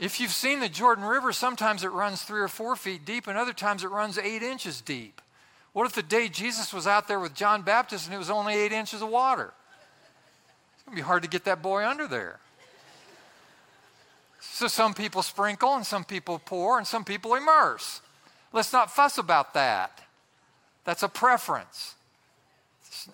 [0.00, 3.38] If you've seen the Jordan River, sometimes it runs three or four feet deep, and
[3.38, 5.20] other times it runs eight inches deep.
[5.72, 8.54] What if the day Jesus was out there with John Baptist and it was only
[8.54, 9.52] eight inches of water?
[10.74, 12.38] It's going to be hard to get that boy under there.
[14.40, 18.00] So some people sprinkle, and some people pour, and some people immerse.
[18.52, 20.00] Let's not fuss about that.
[20.84, 21.96] That's a preference.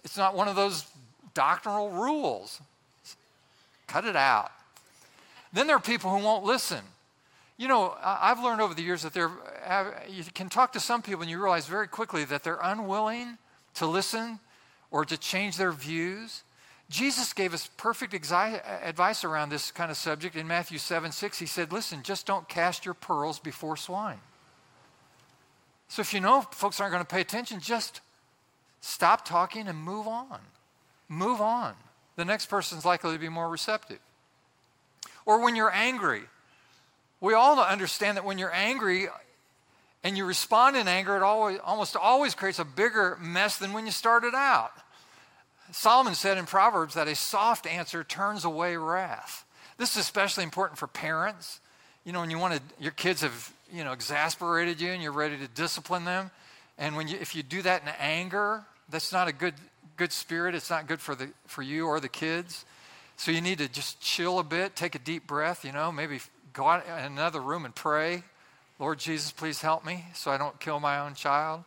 [0.05, 0.87] It's not one of those
[1.35, 2.61] doctrinal rules.
[3.87, 4.51] Cut it out.
[5.53, 6.81] Then there are people who won't listen.
[7.57, 9.31] You know, I've learned over the years that there,
[10.09, 13.37] you can talk to some people and you realize very quickly that they're unwilling
[13.75, 14.39] to listen
[14.91, 16.43] or to change their views.
[16.89, 21.39] Jesus gave us perfect exi- advice around this kind of subject in Matthew 7 6.
[21.39, 24.19] He said, Listen, just don't cast your pearls before swine.
[25.89, 28.01] So if you know folks aren't going to pay attention, just
[28.81, 30.39] stop talking and move on.
[31.09, 31.75] Move on.
[32.17, 33.99] The next person's likely to be more receptive.
[35.27, 36.23] Or when you're angry,
[37.21, 39.09] we all understand that when you're angry
[40.03, 43.87] and you respond in anger, it always, almost always creates a bigger mess than when
[43.87, 44.73] you started out.
[45.73, 49.45] Solomon said in Proverbs that a soft answer turns away wrath.
[49.77, 51.61] This is especially important for parents.
[52.05, 55.13] You know, when you want to, your kids have, you know, exasperated you and you're
[55.13, 56.31] ready to discipline them.
[56.81, 59.55] And when you, if you do that in anger, that's not a good,
[59.99, 60.55] good spirit.
[60.55, 62.65] It's not good for, the, for you or the kids.
[63.17, 66.21] So you need to just chill a bit, take a deep breath, you know, maybe
[66.55, 68.25] go out in another room and pray.
[68.79, 71.65] Lord Jesus, please help me so I don't kill my own child.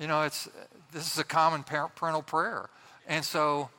[0.00, 0.48] You know, it's,
[0.92, 2.68] this is a common parental prayer.
[3.06, 3.70] And so,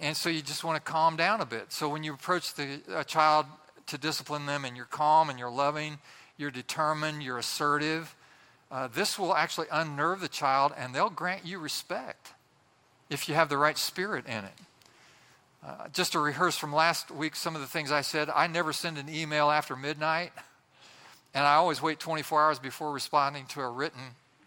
[0.00, 1.70] and so you just want to calm down a bit.
[1.70, 3.44] So when you approach the, a child
[3.88, 5.98] to discipline them and you're calm and you're loving,
[6.38, 8.14] you're determined, you're assertive,
[8.70, 12.32] uh, this will actually unnerve the child and they'll grant you respect
[13.08, 14.52] if you have the right spirit in it.
[15.66, 18.72] Uh, just to rehearse from last week some of the things I said, I never
[18.72, 20.30] send an email after midnight,
[21.34, 24.00] and I always wait 24 hours before responding to a written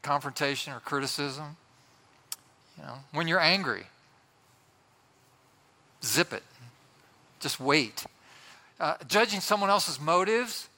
[0.04, 1.58] confrontation or criticism.
[2.78, 3.84] You know, when you're angry,
[6.04, 6.44] zip it.
[7.40, 8.06] Just wait.
[8.80, 10.70] Uh, judging someone else's motives,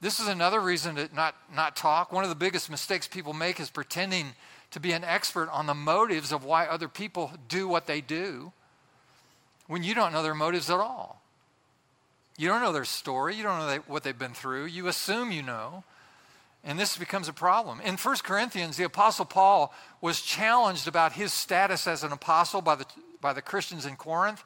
[0.00, 2.12] this is another reason to not, not talk.
[2.12, 4.28] One of the biggest mistakes people make is pretending
[4.70, 8.52] to be an expert on the motives of why other people do what they do
[9.66, 11.22] when you don't know their motives at all.
[12.36, 15.32] You don't know their story, you don't know they, what they've been through, you assume
[15.32, 15.82] you know.
[16.64, 17.80] And this becomes a problem.
[17.80, 22.74] In 1 Corinthians, the Apostle Paul was challenged about his status as an apostle by
[22.74, 22.86] the,
[23.20, 24.42] by the Christians in Corinth.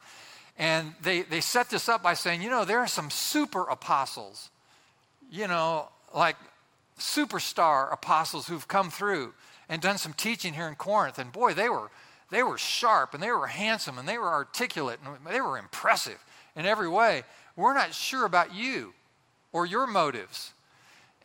[0.57, 4.49] And they, they set this up by saying, you know, there are some super apostles,
[5.33, 6.35] you know, like
[6.99, 9.33] superstar apostles who've come through
[9.67, 11.17] and done some teaching here in Corinth.
[11.17, 11.89] And boy, they were,
[12.29, 16.23] they were sharp and they were handsome and they were articulate and they were impressive
[16.55, 17.23] in every way.
[17.55, 18.93] We're not sure about you
[19.51, 20.53] or your motives.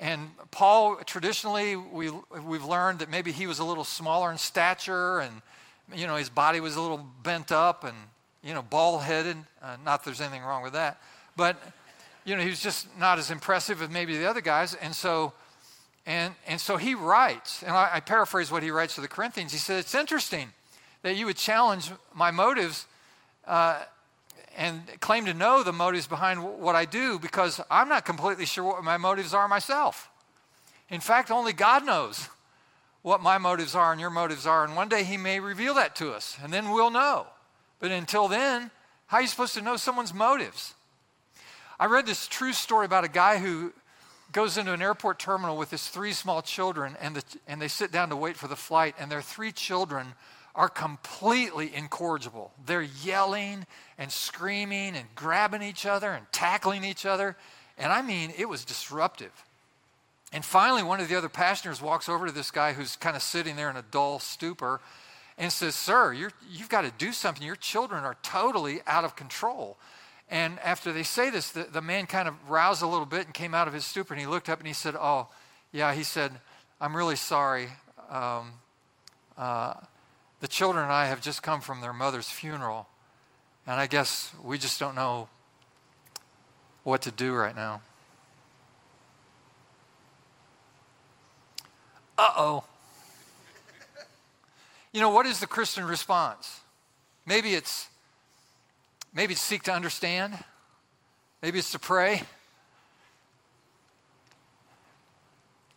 [0.01, 2.11] And Paul, traditionally, we,
[2.43, 5.43] we've learned that maybe he was a little smaller in stature and,
[5.95, 7.97] you know, his body was a little bent up and,
[8.43, 9.37] you know, bald headed.
[9.63, 10.99] Uh, not that there's anything wrong with that.
[11.37, 11.61] But,
[12.29, 14.75] you know, he was just not as impressive as maybe the other guys.
[14.75, 15.33] And so,
[16.05, 19.53] and, and so he writes, and I, I paraphrase what he writes to the Corinthians.
[19.53, 20.51] He said, It's interesting
[21.03, 22.87] that you would challenge my motives.
[23.47, 23.81] Uh,
[24.57, 28.65] and claim to know the motives behind what I do because I'm not completely sure
[28.65, 30.11] what my motives are myself.
[30.91, 32.29] In fact, only God knows
[33.03, 34.65] what my motives are and your motives are.
[34.65, 37.29] And one day He may reveal that to us, and then we'll know.
[37.79, 38.73] But until then,
[39.07, 40.75] how are you supposed to know someone's motives?
[41.81, 43.73] I read this true story about a guy who
[44.33, 47.93] goes into an airport terminal with his three small children, and, the, and they sit
[47.93, 50.09] down to wait for the flight, and their three children
[50.55, 52.53] are completely incorrigible.
[52.67, 53.65] They're yelling
[53.97, 57.37] and screaming and grabbing each other and tackling each other.
[57.79, 59.33] And I mean, it was disruptive.
[60.33, 63.23] And finally, one of the other passengers walks over to this guy who's kind of
[63.23, 64.81] sitting there in a dull stupor
[65.39, 67.47] and says, Sir, you have got to do something.
[67.47, 69.79] Your children are totally out of control.
[70.31, 73.35] And after they say this, the, the man kind of roused a little bit and
[73.35, 75.29] came out of his stupor and he looked up and he said, Oh,
[75.73, 76.33] yeah, he said,
[76.81, 77.69] I'm really sorry.
[78.11, 78.53] Um,
[79.37, 79.75] uh,
[80.41, 82.89] the children and I have just come from their mother's funeral,
[83.67, 85.29] and I guess we just don't know
[86.85, 87.81] what to do right now.
[92.17, 92.65] Uh oh.
[94.93, 96.61] You know, what is the Christian response?
[97.27, 97.89] Maybe it's
[99.19, 100.39] maybe it's seek to understand.
[101.43, 102.23] Maybe it's to pray.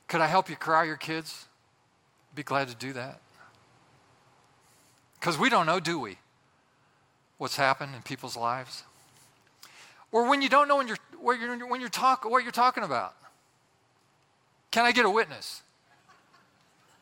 [0.08, 1.48] Could I help you cry your kids?
[2.36, 3.20] Be glad to do that.
[5.20, 6.20] Because we don't know, do we?
[7.40, 8.84] What's happened in people's lives?
[10.12, 12.84] Or when you don't know when you're, what, you're, when you're talk, what you're talking
[12.84, 13.16] about.
[14.70, 15.64] Can I get a witness?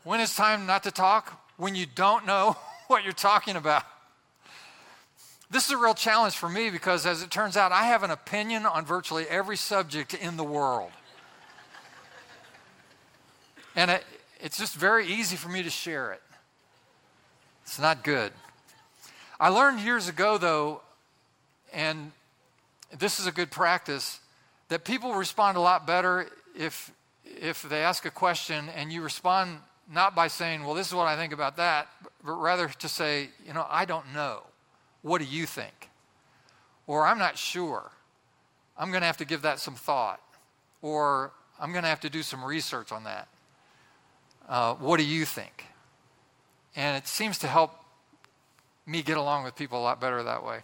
[0.05, 1.37] When it's time not to talk?
[1.57, 2.55] When you don't know
[2.87, 3.83] what you're talking about.
[5.51, 8.11] This is a real challenge for me because, as it turns out, I have an
[8.11, 10.91] opinion on virtually every subject in the world.
[13.75, 14.03] And it,
[14.39, 16.21] it's just very easy for me to share it.
[17.63, 18.31] It's not good.
[19.39, 20.81] I learned years ago, though,
[21.73, 22.11] and
[22.97, 24.19] this is a good practice,
[24.67, 26.91] that people respond a lot better if,
[27.23, 29.59] if they ask a question and you respond
[29.91, 31.87] not by saying, well, this is what I think about that,
[32.23, 34.43] but rather to say, you know, I don't know.
[35.01, 35.89] What do you think?
[36.87, 37.91] Or I'm not sure.
[38.77, 40.19] I'm going to have to give that some thought.
[40.81, 43.27] Or I'm going to have to do some research on that.
[44.47, 45.65] uh, what do you think?
[46.75, 47.71] And it seems to help
[48.85, 50.59] me get along with people a lot better that way.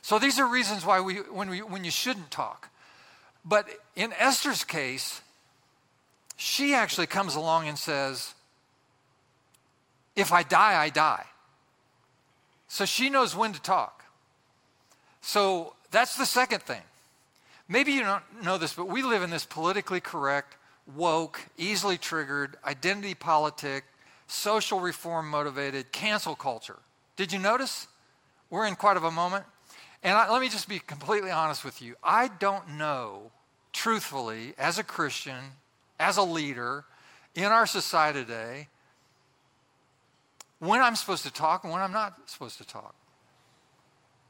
[0.00, 2.70] So these are reasons why we when we when you shouldn't talk.
[3.44, 5.20] But in Esther's case,
[6.36, 8.34] she actually comes along and says,
[10.14, 11.26] If I die, I die.
[12.68, 14.04] So she knows when to talk.
[15.20, 16.82] So that's the second thing.
[17.68, 20.56] Maybe you don't know this, but we live in this politically correct,
[20.94, 23.84] woke, easily triggered, identity politic,
[24.28, 26.78] social reform motivated cancel culture.
[27.16, 27.88] Did you notice?
[28.50, 29.44] We're in quite of a moment.
[30.02, 31.96] And I, let me just be completely honest with you.
[32.04, 33.32] I don't know,
[33.72, 35.42] truthfully, as a Christian,
[35.98, 36.84] as a leader
[37.34, 38.68] in our society today,
[40.58, 42.94] when I'm supposed to talk and when I'm not supposed to talk.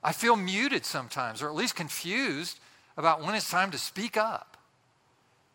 [0.02, 2.60] I feel muted sometimes, or at least confused
[2.96, 4.56] about when it's time to speak up.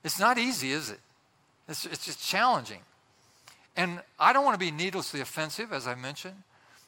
[0.03, 0.99] It's not easy, is it?
[1.67, 2.81] It's, it's just challenging.
[3.77, 6.43] And I don't want to be needlessly offensive, as I mentioned.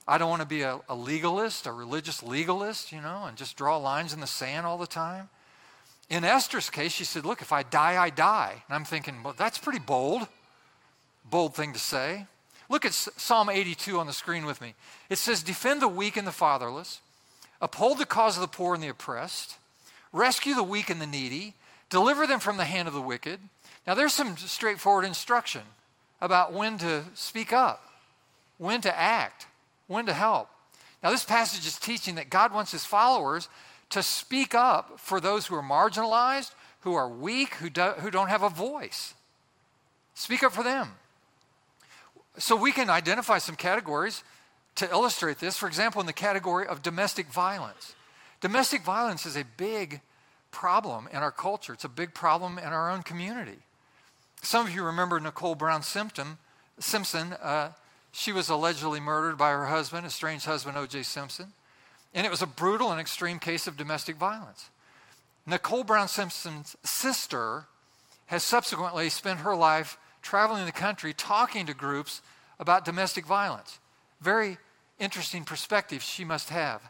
[0.08, 3.56] I don't want to be a, a, legalist, a religious legalist, you know, and just
[3.56, 5.30] draw lines in the sand all the time.
[6.10, 8.63] In Esther's case, she said, Look, if I die, I die.
[8.67, 10.28] And I'm thinking, Well, that's pretty bold.
[11.24, 12.28] Bold thing to say.
[12.74, 14.74] Look at Psalm 82 on the screen with me.
[15.08, 17.02] It says, Defend the weak and the fatherless,
[17.62, 19.58] uphold the cause of the poor and the oppressed,
[20.12, 21.54] rescue the weak and the needy,
[21.92, 23.40] deliver them from the hand of the wicked.
[23.86, 25.62] Now, there's some straightforward instruction
[26.20, 27.92] about when to speak up,
[28.58, 29.46] when to act
[29.86, 30.50] when to help.
[31.04, 33.50] Now, this passage is teaching that God wants his followers
[33.92, 38.30] to speak up for those who are marginalized, who are weak, who, do, who don't
[38.30, 39.14] have a voice.
[40.16, 40.94] Speak up for them.
[42.38, 44.24] So, we can identify some categories
[44.76, 45.58] to illustrate this.
[45.58, 47.96] For example, in the category of domestic violence.
[48.41, 50.02] Domestic violence is a big
[50.52, 53.60] problem in our culture, it's a big problem in our own community.
[54.41, 56.38] Some of you remember Nicole Brown Simpson.
[56.80, 57.72] Simpson uh,
[58.15, 61.02] she was allegedly murdered by her husband, estranged husband O.J.
[61.02, 61.52] Simpson.
[62.13, 64.69] And it was a brutal and extreme case of domestic violence.
[65.48, 67.65] Nicole Brown Simpson's sister
[68.28, 72.22] has subsequently spent her life traveling the country talking to groups
[72.60, 73.80] about domestic violence.
[74.22, 74.58] Very
[75.00, 76.82] interesting perspective she must have.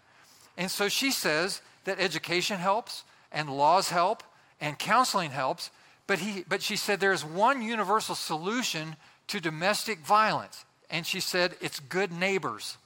[0.58, 4.24] And so she says that education helps and laws help
[4.62, 5.72] and counseling helps,
[6.08, 8.96] but, he, but she said there is one universal solution
[9.28, 12.78] to domestic violence, and she said, It's good neighbors.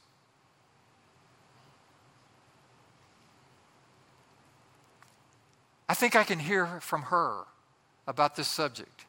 [5.88, 7.44] I think I can hear from her
[8.06, 9.06] about this subject.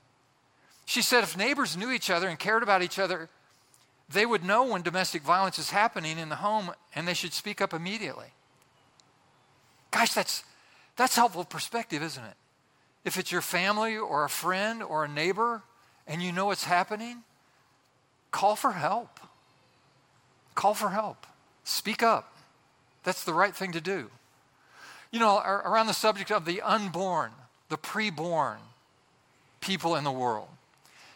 [0.90, 3.30] She said if neighbors knew each other and cared about each other,
[4.12, 7.62] they would know when domestic violence is happening in the home and they should speak
[7.62, 8.34] up immediately.
[9.92, 10.44] Gosh, that's,
[10.96, 12.34] that's helpful perspective, isn't it?
[13.06, 15.62] If it's your family or a friend or a neighbor
[16.08, 17.18] and you know what's happening,
[18.32, 19.20] call for help.
[20.56, 21.28] Call for help.
[21.66, 22.34] Speak up.
[23.04, 24.10] That's the right thing to do.
[25.12, 27.30] You know, around the subject of the unborn,
[27.70, 28.58] the preborn
[29.62, 30.48] people in the world.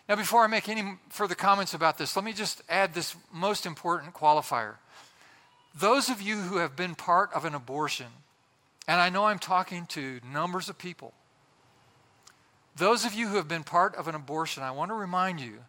[0.09, 3.65] Now, before I make any further comments about this, let me just add this most
[3.65, 4.75] important qualifier.
[5.73, 8.07] Those of you who have been part of an abortion,
[8.87, 11.13] and I know I'm talking to numbers of people,
[12.75, 15.59] those of you who have been part of an abortion, I want to remind you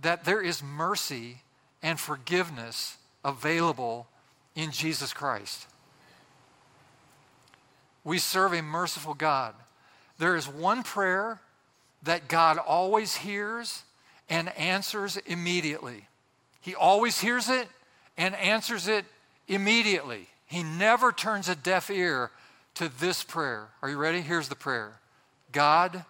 [0.00, 1.38] that there is mercy
[1.82, 4.06] and forgiveness available
[4.54, 5.66] in Jesus Christ.
[8.04, 9.54] We serve a merciful God.
[10.18, 11.40] There is one prayer
[12.02, 13.82] that God always hears
[14.28, 16.06] and answers immediately.
[16.60, 17.68] He always hears it
[18.16, 19.04] and answers it
[19.46, 20.28] immediately.
[20.46, 22.30] He never turns a deaf ear
[22.74, 23.68] to this prayer.
[23.82, 24.20] Are you ready?
[24.20, 24.94] Here's the prayer
[25.52, 26.04] God,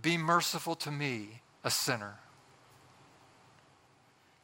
[0.00, 2.14] be merciful to me, a sinner.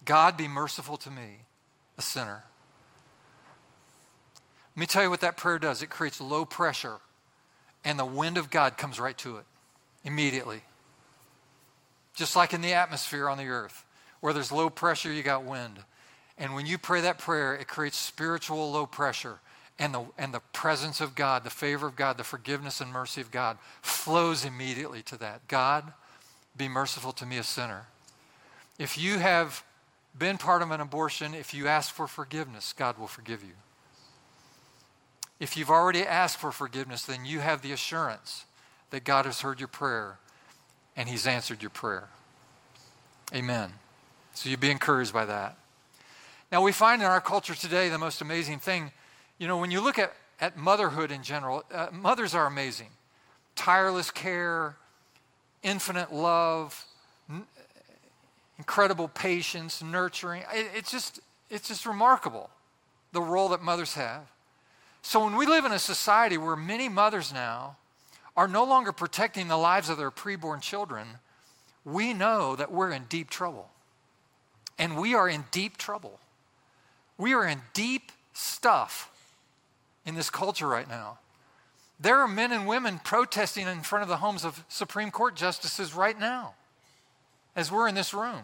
[0.04, 1.38] God, be merciful to me,
[1.96, 2.44] a sinner.
[4.76, 6.96] Let me tell you what that prayer does it creates low pressure,
[7.84, 9.44] and the wind of God comes right to it
[10.04, 10.62] immediately.
[12.14, 13.84] Just like in the atmosphere on the earth,
[14.20, 15.78] where there's low pressure, you got wind.
[16.38, 19.40] And when you pray that prayer, it creates spiritual low pressure.
[19.78, 23.20] And the, and the presence of God, the favor of God, the forgiveness and mercy
[23.20, 25.46] of God flows immediately to that.
[25.48, 25.92] God,
[26.56, 27.86] be merciful to me, a sinner.
[28.78, 29.64] If you have
[30.16, 33.54] been part of an abortion, if you ask for forgiveness, God will forgive you.
[35.40, 38.44] If you've already asked for forgiveness, then you have the assurance
[38.90, 40.18] that God has heard your prayer
[40.96, 42.08] and He's answered your prayer.
[43.34, 43.72] Amen.
[44.34, 45.56] So you be encouraged by that.
[46.52, 48.92] Now, we find in our culture today the most amazing thing.
[49.38, 52.88] You know, when you look at, at motherhood in general, uh, mothers are amazing.
[53.56, 54.76] Tireless care,
[55.62, 56.84] infinite love,
[58.58, 60.42] incredible patience, nurturing.
[60.52, 61.20] It, it's, just,
[61.50, 62.50] it's just remarkable
[63.12, 64.22] the role that mothers have.
[65.02, 67.76] So when we live in a society where many mothers now
[68.36, 71.06] are no longer protecting the lives of their preborn children,
[71.84, 73.70] we know that we're in deep trouble.
[74.78, 76.18] And we are in deep trouble.
[77.16, 79.10] We are in deep stuff
[80.04, 81.18] in this culture right now.
[82.00, 85.94] There are men and women protesting in front of the homes of Supreme Court justices
[85.94, 86.54] right now
[87.54, 88.42] as we're in this room.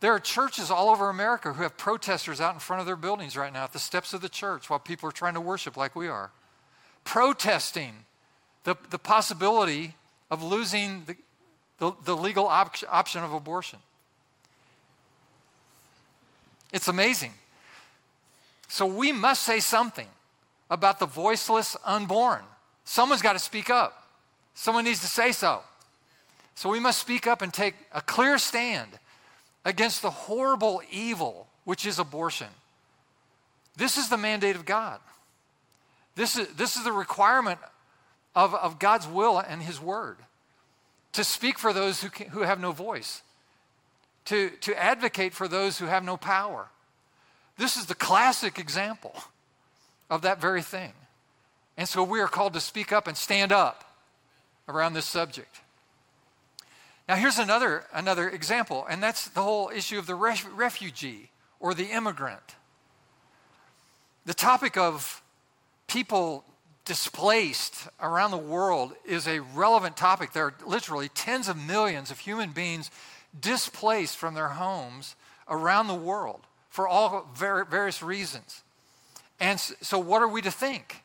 [0.00, 3.36] There are churches all over America who have protesters out in front of their buildings
[3.36, 5.94] right now at the steps of the church while people are trying to worship like
[5.94, 6.30] we are,
[7.04, 7.92] protesting
[8.64, 9.94] the, the possibility
[10.30, 11.16] of losing the,
[11.78, 13.78] the, the legal op- option of abortion.
[16.72, 17.32] It's amazing.
[18.68, 20.06] So we must say something
[20.70, 22.42] about the voiceless unborn.
[22.84, 24.06] Someone's got to speak up.
[24.54, 25.62] Someone needs to say so.
[26.54, 28.90] So we must speak up and take a clear stand
[29.64, 32.48] against the horrible evil which is abortion.
[33.76, 35.00] This is the mandate of God.
[36.14, 37.58] This is, this is the requirement
[38.34, 40.18] of, of God's will and His word
[41.12, 43.22] to speak for those who, can, who have no voice,
[44.26, 46.68] to, to advocate for those who have no power.
[47.58, 49.14] This is the classic example
[50.08, 50.92] of that very thing.
[51.76, 53.84] And so we are called to speak up and stand up
[54.68, 55.60] around this subject.
[57.08, 61.74] Now, here's another, another example, and that's the whole issue of the ref- refugee or
[61.74, 62.54] the immigrant.
[64.26, 65.22] The topic of
[65.88, 66.44] people
[66.90, 70.32] displaced around the world is a relevant topic.
[70.32, 72.90] There are literally tens of millions of human beings
[73.40, 75.14] displaced from their homes
[75.48, 78.64] around the world for all various reasons.
[79.38, 81.04] And so, what are we to think?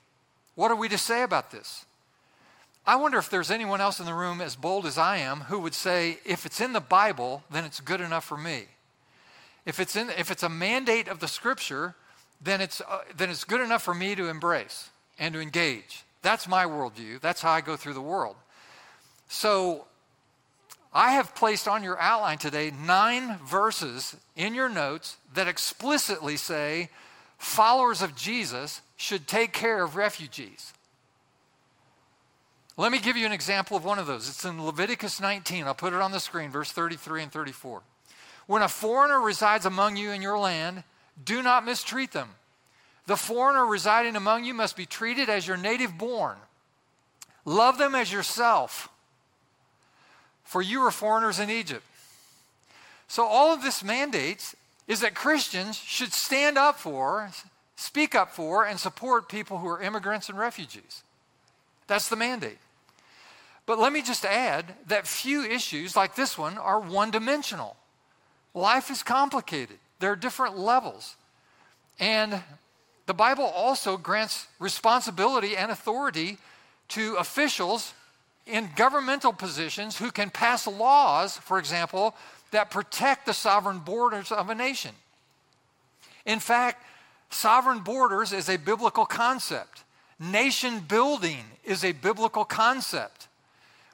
[0.55, 1.85] What are we to say about this?
[2.87, 5.59] I wonder if there's anyone else in the room as bold as I am who
[5.59, 8.63] would say, if it's in the Bible, then it's good enough for me.
[9.67, 11.93] If it's, in, if it's a mandate of the scripture,
[12.41, 14.89] then it's, uh, then it's good enough for me to embrace
[15.19, 16.03] and to engage.
[16.21, 17.21] That's my worldview.
[17.21, 18.35] That's how I go through the world.
[19.27, 19.85] So
[20.93, 26.89] I have placed on your outline today nine verses in your notes that explicitly say
[27.37, 30.73] followers of Jesus should take care of refugees.
[32.77, 34.27] Let me give you an example of one of those.
[34.27, 35.65] It's in Leviticus 19.
[35.65, 37.81] I'll put it on the screen, verse 33 and 34.
[38.47, 40.83] When a foreigner resides among you in your land,
[41.23, 42.29] do not mistreat them.
[43.07, 46.37] The foreigner residing among you must be treated as your native born.
[47.45, 48.89] Love them as yourself,
[50.43, 51.83] for you were foreigners in Egypt.
[53.07, 54.55] So, all of this mandates
[54.87, 57.29] is that Christians should stand up for,
[57.75, 61.03] speak up for, and support people who are immigrants and refugees.
[61.87, 62.57] That's the mandate.
[63.67, 67.75] But let me just add that few issues like this one are one dimensional.
[68.53, 71.15] Life is complicated, there are different levels.
[71.99, 72.41] And
[73.05, 76.37] the Bible also grants responsibility and authority
[76.89, 77.93] to officials
[78.45, 82.15] in governmental positions who can pass laws, for example,
[82.51, 84.91] that protect the sovereign borders of a nation.
[86.25, 86.83] In fact,
[87.29, 89.83] sovereign borders is a biblical concept.
[90.19, 93.27] Nation building is a biblical concept.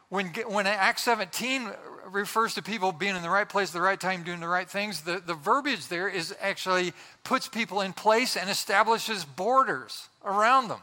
[0.09, 1.69] When, when Acts 17
[2.11, 4.69] refers to people being in the right place at the right time, doing the right
[4.69, 6.93] things, the, the verbiage there is actually
[7.23, 10.79] puts people in place and establishes borders around them.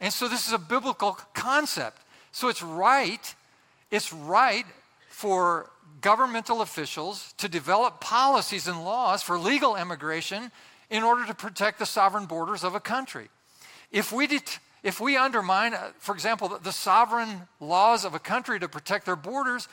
[0.00, 2.02] And so this is a biblical concept.
[2.32, 3.34] So it's right,
[3.90, 4.66] it's right
[5.08, 5.70] for
[6.00, 10.50] governmental officials to develop policies and laws for legal immigration
[10.90, 13.28] in order to protect the sovereign borders of a country.
[13.90, 18.60] If we, det- if we undermine, uh, for example, the sovereign laws of a country
[18.60, 19.68] to protect their borders,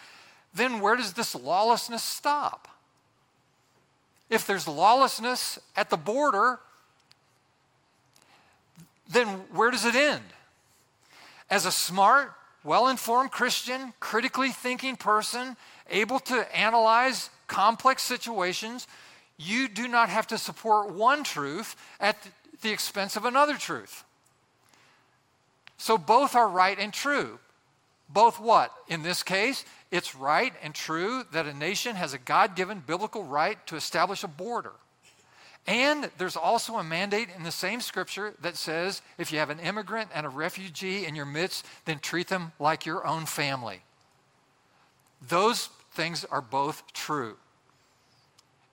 [0.53, 2.67] then where does this lawlessness stop?
[4.29, 6.59] If there's lawlessness at the border,
[9.09, 10.23] then where does it end?
[11.49, 12.33] As a smart,
[12.63, 15.57] well informed Christian, critically thinking person,
[15.89, 18.87] able to analyze complex situations,
[19.37, 22.15] you do not have to support one truth at
[22.61, 24.03] the expense of another truth.
[25.77, 27.39] So both are right and true.
[28.07, 28.71] Both what?
[28.87, 33.23] In this case, it's right and true that a nation has a God given biblical
[33.23, 34.71] right to establish a border.
[35.67, 39.59] And there's also a mandate in the same scripture that says if you have an
[39.59, 43.81] immigrant and a refugee in your midst, then treat them like your own family.
[45.27, 47.35] Those things are both true.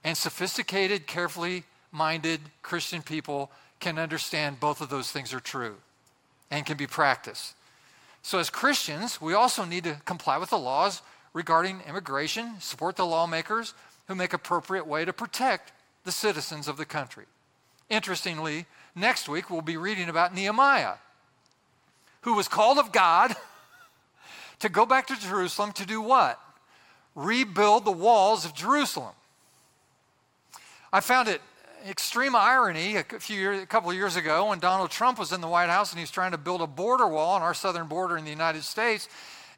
[0.02, 3.50] And sophisticated, carefully minded Christian people
[3.80, 5.76] can understand both of those things are true
[6.50, 7.54] and can be practiced.
[8.22, 11.02] So, as Christians, we also need to comply with the laws
[11.32, 13.74] regarding immigration, support the lawmakers
[14.06, 15.72] who make appropriate way to protect
[16.04, 17.26] the citizens of the country.
[17.90, 20.94] Interestingly, next week we'll be reading about Nehemiah,
[22.22, 23.34] who was called of God
[24.60, 26.40] to go back to Jerusalem to do what?
[27.14, 29.14] Rebuild the walls of Jerusalem.
[30.92, 31.40] I found it
[31.86, 35.40] extreme irony a few years, a couple of years ago when Donald Trump was in
[35.40, 37.86] the White House and he was trying to build a border wall on our southern
[37.86, 39.08] border in the United States,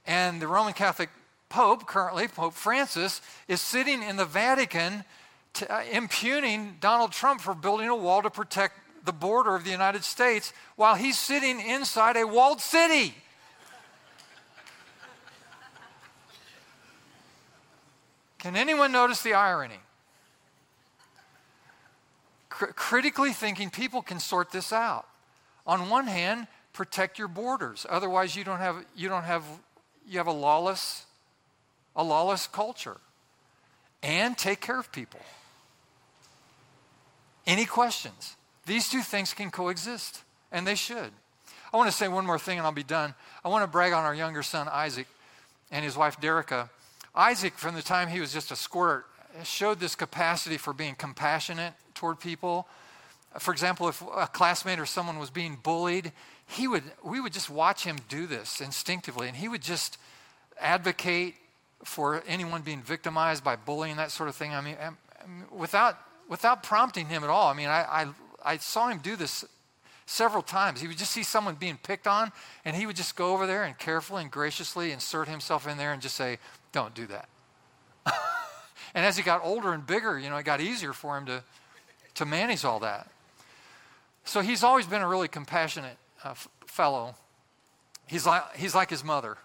[0.06, 1.10] and the Roman Catholic
[1.48, 5.04] Pope, currently Pope Francis, is sitting in the Vatican
[5.54, 9.70] to, uh, impugning Donald Trump for building a wall to protect the border of the
[9.70, 13.14] United States while he's sitting inside a walled city.
[18.38, 19.80] Can anyone notice the irony?
[22.60, 25.06] Cr- critically thinking people can sort this out.
[25.66, 27.86] On one hand, protect your borders.
[27.88, 29.44] Otherwise, you don't have, you don't have,
[30.06, 31.06] you have a lawless,
[31.96, 32.98] a lawless culture.
[34.02, 35.20] And take care of people.
[37.46, 38.36] Any questions?
[38.66, 41.10] These two things can coexist, and they should.
[41.72, 43.14] I want to say one more thing and I'll be done.
[43.42, 45.06] I want to brag on our younger son, Isaac,
[45.70, 46.68] and his wife, Derica.
[47.14, 49.06] Isaac, from the time he was just a squirt,
[49.44, 52.66] showed this capacity for being compassionate toward people.
[53.38, 56.12] For example, if a classmate or someone was being bullied,
[56.48, 59.98] he would, we would just watch him do this instinctively, and he would just
[60.58, 61.34] advocate
[61.84, 64.52] for anyone being victimized by bullying, that sort of thing.
[64.52, 65.98] I mean, um, um, without,
[66.28, 67.48] without prompting him at all.
[67.48, 68.06] I mean, I, I,
[68.44, 69.44] I saw him do this
[70.06, 70.80] several times.
[70.80, 72.32] He would just see someone being picked on,
[72.64, 75.92] and he would just go over there and carefully and graciously insert himself in there
[75.92, 76.38] and just say,
[76.72, 77.28] Don't do that.
[78.94, 81.44] and as he got older and bigger, you know, it got easier for him to,
[82.14, 83.08] to manage all that.
[84.24, 87.14] So he's always been a really compassionate uh, f- fellow.
[88.06, 89.38] He's like, he's like his mother.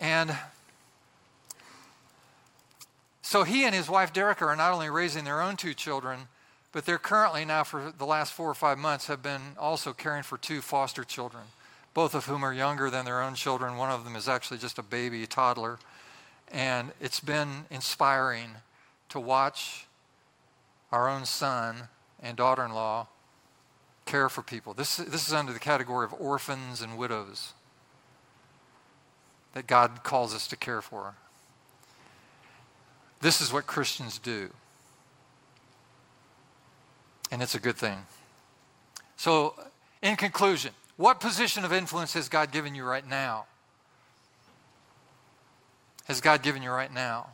[0.00, 0.36] And
[3.22, 6.28] so he and his wife, Derica, are not only raising their own two children,
[6.72, 10.22] but they're currently now, for the last four or five months, have been also caring
[10.22, 11.44] for two foster children,
[11.94, 13.76] both of whom are younger than their own children.
[13.76, 15.78] One of them is actually just a baby, a toddler.
[16.50, 18.50] And it's been inspiring
[19.10, 19.86] to watch
[20.92, 21.88] our own son
[22.20, 23.08] and daughter in law
[24.04, 24.74] care for people.
[24.74, 27.54] This, this is under the category of orphans and widows
[29.54, 31.14] that God calls us to care for.
[33.20, 34.50] This is what Christians do.
[37.30, 37.98] And it's a good thing.
[39.16, 39.54] So,
[40.02, 43.46] in conclusion, what position of influence has God given you right now?
[46.06, 47.30] Has God given you right now?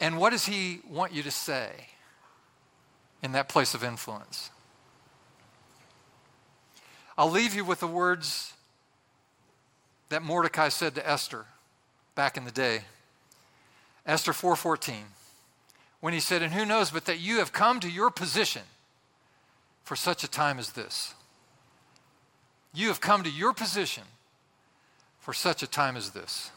[0.00, 1.70] And what does He want you to say?
[3.24, 4.50] In that place of influence.
[7.16, 8.52] I'll leave you with the words
[10.10, 11.46] that Mordecai said to Esther
[12.14, 12.84] back in the day.
[14.04, 15.14] Esther 4:14.
[16.00, 18.66] When he said, "And who knows but that you have come to your position
[19.84, 21.14] for such a time as this."
[22.74, 24.06] You have come to your position
[25.18, 26.50] for such a time as this.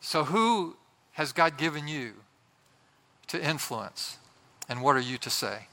[0.00, 0.76] So who
[1.14, 2.22] has God given you
[3.26, 4.18] to influence?
[4.68, 5.66] And what are you to say?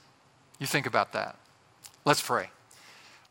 [0.60, 1.38] You think about that.
[2.06, 2.50] Let's pray.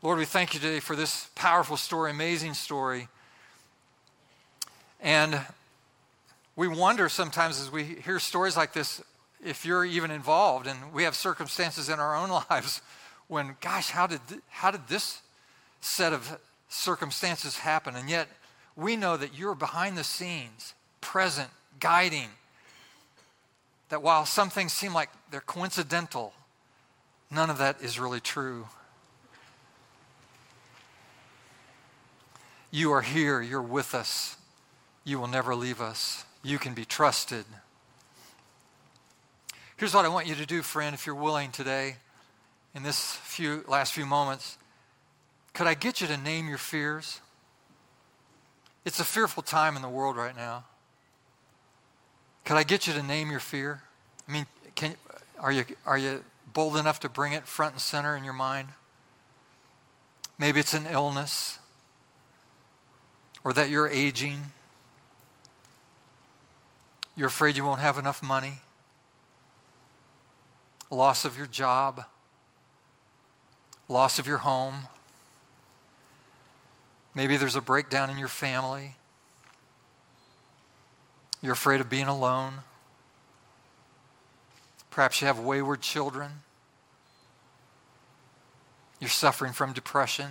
[0.01, 3.07] Lord, we thank you today for this powerful story, amazing story.
[4.99, 5.39] And
[6.55, 9.01] we wonder sometimes as we hear stories like this
[9.43, 12.81] if you're even involved and we have circumstances in our own lives
[13.27, 15.21] when gosh how did how did this
[15.79, 16.37] set of
[16.69, 18.27] circumstances happen and yet
[18.75, 21.49] we know that you're behind the scenes present
[21.79, 22.29] guiding
[23.91, 26.31] that while some things seem like they're coincidental,
[27.29, 28.69] none of that is really true.
[32.71, 34.37] You are here, you're with us,
[35.03, 37.43] you will never leave us, you can be trusted.
[39.75, 41.97] Here's what I want you to do, friend, if you're willing today,
[42.73, 44.57] in this few last few moments.
[45.53, 47.19] Could I get you to name your fears?
[48.85, 50.63] It's a fearful time in the world right now.
[52.45, 53.81] Could I get you to name your fear?
[54.27, 54.95] I mean, can,
[55.39, 56.23] are, you, are you
[56.53, 58.69] bold enough to bring it front and center in your mind?
[60.37, 61.59] Maybe it's an illness,
[63.43, 64.39] or that you're aging.
[67.15, 68.61] You're afraid you won't have enough money,
[70.89, 72.05] loss of your job,
[73.87, 74.87] loss of your home.
[77.13, 78.95] Maybe there's a breakdown in your family.
[81.41, 82.53] You're afraid of being alone.
[84.91, 86.31] Perhaps you have wayward children.
[88.99, 90.29] You're suffering from depression,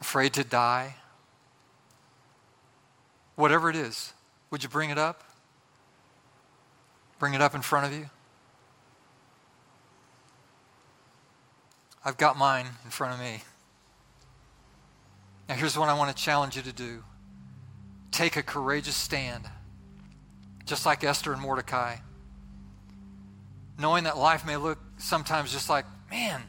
[0.00, 0.96] afraid to die.
[3.36, 4.12] Whatever it is,
[4.50, 5.22] would you bring it up?
[7.20, 8.10] Bring it up in front of you?
[12.04, 13.42] I've got mine in front of me.
[15.48, 17.04] Now, here's what I want to challenge you to do
[18.16, 19.44] take a courageous stand,
[20.64, 21.96] just like Esther and Mordecai.
[23.78, 26.42] Knowing that life may look sometimes just like, man,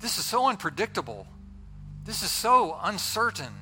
[0.00, 1.26] this is so unpredictable.
[2.04, 3.52] This is so uncertain.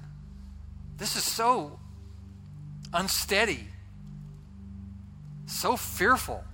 [0.97, 1.81] This is so
[2.95, 3.67] unsteady,
[5.47, 6.45] so fearful.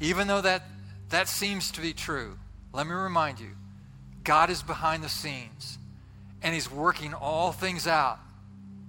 [0.00, 0.64] Even though that,
[1.10, 2.36] that seems to be true,
[2.72, 3.50] let me remind you
[4.24, 5.78] God is behind the scenes
[6.42, 8.18] and He's working all things out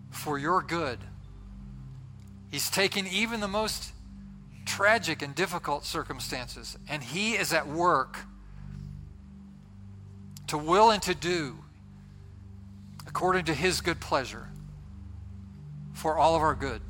[0.09, 0.99] for your good.
[2.51, 3.91] He's taking even the most
[4.65, 8.19] tragic and difficult circumstances, and He is at work
[10.47, 11.57] to will and to do
[13.05, 14.47] according to His good pleasure
[15.93, 16.81] for all of our good.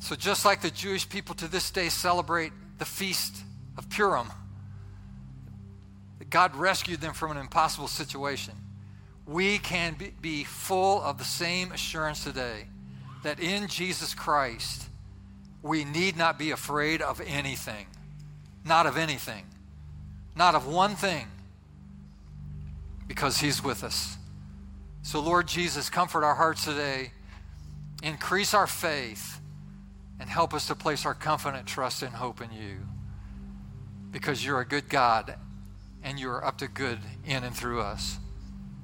[0.00, 3.36] So, just like the Jewish people to this day celebrate the feast
[3.76, 4.26] of Purim,
[6.30, 8.54] God rescued them from an impossible situation,
[9.26, 12.66] we can be, full of the same assurance today
[13.22, 14.88] that in Jesus Christ,
[15.62, 17.86] we need not be afraid of anything.
[18.64, 19.44] Not of anything.
[20.34, 21.26] Not of one thing.
[23.06, 24.16] Because He's with us.
[25.02, 27.12] So, Lord Jesus, comfort our hearts today.
[28.02, 29.40] Increase our faith
[30.18, 32.78] and help us to place our confident trust and hope in you.
[34.10, 35.36] Because you're a good God
[36.02, 38.18] and you are up to good in and through us.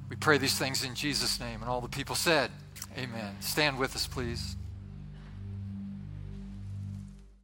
[0.09, 1.61] We pray these things in Jesus' name.
[1.61, 2.51] And all the people said,
[2.97, 3.35] Amen.
[3.39, 4.55] Stand with us, please.